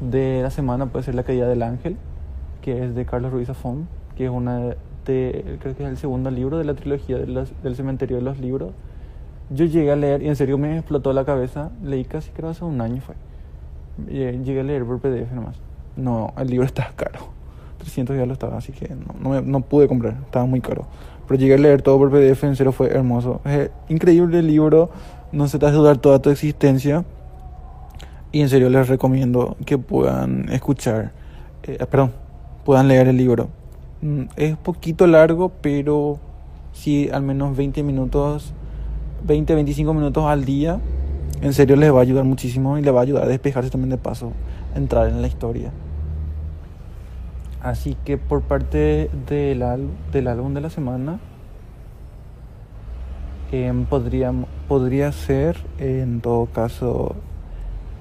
de 0.00 0.40
la 0.42 0.50
semana 0.50 0.86
puede 0.86 1.04
ser 1.04 1.14
La 1.14 1.22
caída 1.22 1.48
del 1.48 1.62
ángel, 1.62 1.96
que 2.62 2.84
es 2.84 2.94
de 2.94 3.04
Carlos 3.06 3.32
Ruiz 3.32 3.46
Zafón, 3.46 3.88
que 4.16 4.24
es 4.24 4.30
una 4.30 4.74
de, 5.06 5.58
creo 5.60 5.76
que 5.76 5.84
es 5.84 5.88
el 5.88 5.96
segundo 5.96 6.30
libro 6.30 6.58
de 6.58 6.64
la 6.64 6.74
trilogía 6.74 7.18
del 7.18 7.76
cementerio 7.76 8.16
de 8.16 8.22
los 8.22 8.38
libros. 8.38 8.72
Yo 9.50 9.64
llegué 9.64 9.92
a 9.92 9.96
leer 9.96 10.22
y 10.22 10.28
en 10.28 10.34
serio 10.34 10.58
me 10.58 10.76
explotó 10.76 11.12
la 11.12 11.24
cabeza. 11.24 11.70
Leí 11.82 12.04
casi 12.04 12.30
creo 12.32 12.50
hace 12.50 12.64
un 12.64 12.80
año 12.80 13.00
fue. 13.00 13.14
Llegué 14.08 14.60
a 14.60 14.64
leer 14.64 14.84
por 14.84 14.98
PDF 14.98 15.32
nomás. 15.32 15.65
No, 15.96 16.34
el 16.36 16.48
libro 16.48 16.66
está 16.66 16.92
caro. 16.94 17.36
300 17.78 18.16
ya 18.16 18.26
lo 18.26 18.32
estaba, 18.32 18.58
así 18.58 18.72
que 18.72 18.94
no, 19.20 19.40
no, 19.40 19.60
pude 19.60 19.88
comprar, 19.88 20.16
estaba 20.24 20.46
muy 20.46 20.60
caro. 20.60 20.86
Pero 21.26 21.38
llegué 21.38 21.54
a 21.54 21.58
leer 21.58 21.82
todo 21.82 21.98
por 21.98 22.10
PDF, 22.10 22.44
en 22.44 22.56
serio 22.56 22.72
fue 22.72 22.88
hermoso. 22.88 23.40
Es 23.44 23.70
increíble 23.88 24.40
el 24.40 24.46
libro, 24.46 24.90
no 25.32 25.48
se 25.48 25.58
te 25.58 25.66
hace 25.66 25.76
dudar 25.76 25.98
toda 25.98 26.20
tu 26.20 26.30
existencia. 26.30 27.04
Y 28.32 28.40
en 28.40 28.48
serio 28.48 28.68
les 28.70 28.88
recomiendo 28.88 29.56
que 29.64 29.78
puedan 29.78 30.48
escuchar, 30.50 31.12
eh, 31.62 31.78
perdón, 31.90 32.12
puedan 32.64 32.88
leer 32.88 33.08
el 33.08 33.16
libro. 33.16 33.48
Mm, 34.02 34.24
es 34.36 34.56
poquito 34.56 35.06
largo, 35.06 35.52
pero 35.60 36.18
sí 36.72 37.08
al 37.12 37.22
menos 37.22 37.56
20 37.56 37.82
minutos, 37.82 38.52
20, 39.26 39.54
25 39.54 39.94
minutos 39.94 40.24
al 40.24 40.44
día, 40.44 40.78
en 41.40 41.52
serio 41.52 41.76
les 41.76 41.92
va 41.92 41.98
a 41.98 42.02
ayudar 42.02 42.24
muchísimo 42.24 42.78
y 42.78 42.82
les 42.82 42.94
va 42.94 43.00
a 43.00 43.02
ayudar 43.02 43.24
a 43.24 43.28
despejarse 43.28 43.70
también 43.70 43.90
de 43.90 43.98
paso, 43.98 44.32
entrar 44.74 45.08
en 45.08 45.22
la 45.22 45.28
historia. 45.28 45.70
Así 47.66 47.96
que 48.04 48.16
por 48.16 48.42
parte 48.42 49.10
del, 49.26 49.64
del 50.12 50.28
álbum 50.28 50.54
de 50.54 50.60
la 50.60 50.70
semana, 50.70 51.18
em, 53.50 53.86
podría, 53.86 54.32
podría 54.68 55.10
ser, 55.10 55.56
en 55.78 56.20
todo 56.20 56.46
caso, 56.46 57.16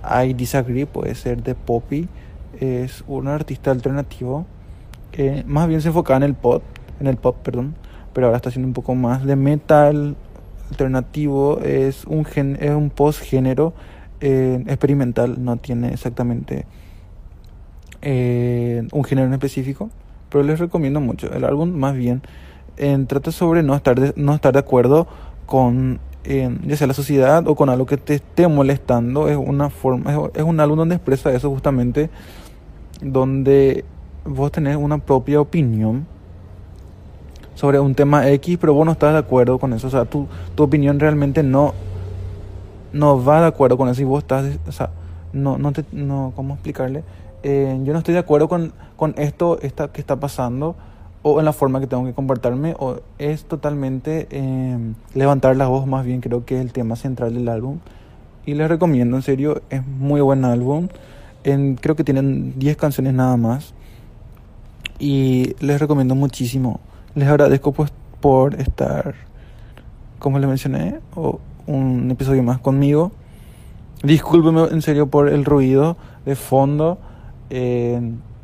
I 0.03 0.35
Disagree, 0.35 0.85
puede 0.85 1.15
ser 1.15 1.41
de 1.41 1.55
Poppy. 1.55 2.07
Es 2.59 3.03
un 3.07 3.27
artista 3.27 3.71
alternativo 3.71 4.45
que 5.11 5.43
más 5.47 5.67
bien 5.67 5.81
se 5.81 5.87
enfoca 5.87 6.15
en 6.15 6.21
el 6.21 6.35
pop, 6.35 6.61
en 6.99 7.07
el 7.07 7.17
pop, 7.17 7.35
perdón, 7.41 7.73
pero 8.13 8.27
ahora 8.27 8.37
está 8.37 8.49
haciendo 8.49 8.67
un 8.67 8.75
poco 8.75 8.93
más 8.93 9.25
de 9.25 9.35
metal 9.35 10.15
alternativo. 10.69 11.59
Es 11.61 12.05
un 12.05 12.23
gen, 12.23 12.55
es 12.61 12.69
un 12.69 12.91
post 12.91 13.19
género 13.19 13.73
eh, 14.21 14.63
experimental, 14.67 15.43
no 15.43 15.57
tiene 15.57 15.91
exactamente 15.91 16.67
eh, 18.05 18.87
un 18.91 19.03
género 19.03 19.27
en 19.27 19.33
específico, 19.33 19.89
pero 20.29 20.43
les 20.43 20.59
recomiendo 20.59 21.01
mucho. 21.01 21.31
El 21.33 21.43
álbum 21.43 21.71
más 21.71 21.95
bien 21.95 22.21
trata 23.07 23.31
sobre 23.31 23.63
no 23.63 23.73
estar 23.73 23.99
de, 23.99 24.13
no 24.15 24.35
estar 24.35 24.53
de 24.53 24.59
acuerdo 24.59 25.07
con 25.45 25.99
ya 26.23 26.75
sea 26.75 26.87
la 26.87 26.93
sociedad 26.93 27.47
o 27.47 27.55
con 27.55 27.69
algo 27.69 27.85
que 27.85 27.97
te 27.97 28.15
esté 28.15 28.47
molestando. 28.47 29.27
Es 29.27 29.37
una 29.37 29.69
forma, 29.69 30.29
es, 30.33 30.43
un 30.43 30.59
álbum 30.59 30.77
donde 30.77 30.95
expresa 30.95 31.31
eso 31.31 31.49
justamente, 31.49 32.09
donde 33.01 33.85
vos 34.23 34.51
tenés 34.51 34.77
una 34.77 34.97
propia 34.97 35.41
opinión 35.41 36.05
sobre 37.55 37.79
un 37.79 37.95
tema 37.95 38.29
X, 38.29 38.57
pero 38.59 38.73
vos 38.73 38.85
no 38.85 38.91
estás 38.91 39.13
de 39.13 39.19
acuerdo 39.19 39.57
con 39.59 39.73
eso. 39.73 39.87
O 39.87 39.89
sea, 39.89 40.05
tu, 40.05 40.27
tu 40.55 40.63
opinión 40.63 40.99
realmente 40.99 41.43
no, 41.43 41.73
no 42.93 43.23
va 43.23 43.41
de 43.41 43.47
acuerdo 43.47 43.77
con 43.77 43.89
eso 43.89 44.01
y 44.01 44.05
vos 44.05 44.23
estás, 44.23 44.57
o 44.67 44.71
sea, 44.71 44.89
no, 45.31 45.57
no 45.57 45.71
te, 45.71 45.85
no, 45.91 46.33
¿cómo 46.35 46.55
explicarle? 46.55 47.03
Eh, 47.47 47.79
yo 47.83 47.93
no 47.93 47.99
estoy 47.99 48.15
de 48.15 48.19
acuerdo 48.19 48.49
con, 48.49 48.73
con 48.95 49.13
esto 49.19 49.59
esta, 49.61 49.89
que 49.89 50.01
está 50.01 50.19
pasando 50.19 50.75
o 51.21 51.37
en 51.37 51.45
la 51.45 51.53
forma 51.53 51.79
que 51.79 51.85
tengo 51.85 52.03
que 52.03 52.13
comportarme 52.15 52.73
o 52.79 53.01
es 53.19 53.45
totalmente 53.45 54.27
eh, 54.31 54.79
levantar 55.13 55.55
la 55.55 55.67
voz 55.67 55.85
más 55.85 56.03
bien 56.03 56.21
creo 56.21 56.43
que 56.43 56.55
es 56.55 56.61
el 56.61 56.73
tema 56.73 56.95
central 56.95 57.35
del 57.35 57.47
álbum. 57.47 57.77
Y 58.47 58.55
les 58.55 58.67
recomiendo 58.67 59.15
en 59.15 59.21
serio 59.21 59.61
es 59.69 59.85
muy 59.85 60.21
buen 60.21 60.43
álbum. 60.43 60.87
Creo 61.43 61.95
que 61.95 62.03
tienen 62.03 62.57
10 62.57 62.77
canciones 62.77 63.13
nada 63.13 63.37
más. 63.37 63.75
Y 64.97 65.55
les 65.59 65.79
recomiendo 65.79 66.15
muchísimo. 66.15 66.79
Les 67.13 67.27
agradezco 67.27 67.73
pues 67.73 67.93
por 68.21 68.59
estar 68.59 69.13
como 70.17 70.39
les 70.39 70.49
mencioné 70.49 70.99
o 71.13 71.39
un 71.67 72.09
episodio 72.09 72.41
más 72.41 72.57
conmigo. 72.57 73.11
Discúlpeme 74.01 74.63
en 74.71 74.81
serio 74.81 75.11
por 75.11 75.29
el 75.29 75.45
ruido 75.45 75.95
de 76.25 76.35
fondo 76.35 76.97
eh, 77.49 78.01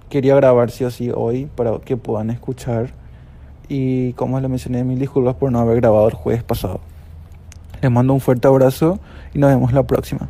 quería 0.10 0.36
grabar 0.36 0.72
sí 0.72 0.84
o 0.84 0.92
sí 0.92 1.12
hoy 1.14 1.48
para 1.56 1.80
que 1.80 1.98
puedan 1.98 2.30
escuchar. 2.30 2.92
Y 3.68 4.14
como 4.14 4.40
les 4.40 4.50
mencioné, 4.50 4.84
mil 4.84 5.00
disculpas 5.00 5.36
por 5.36 5.52
no 5.52 5.60
haber 5.60 5.78
grabado 5.78 6.08
el 6.08 6.14
jueves 6.14 6.44
pasado. 6.44 6.82
Les 7.82 7.90
mando 7.90 8.14
un 8.14 8.20
fuerte 8.20 8.48
abrazo 8.48 9.00
y 9.34 9.40
nos 9.40 9.50
vemos 9.50 9.74
la 9.74 9.84
próxima. 9.84 10.30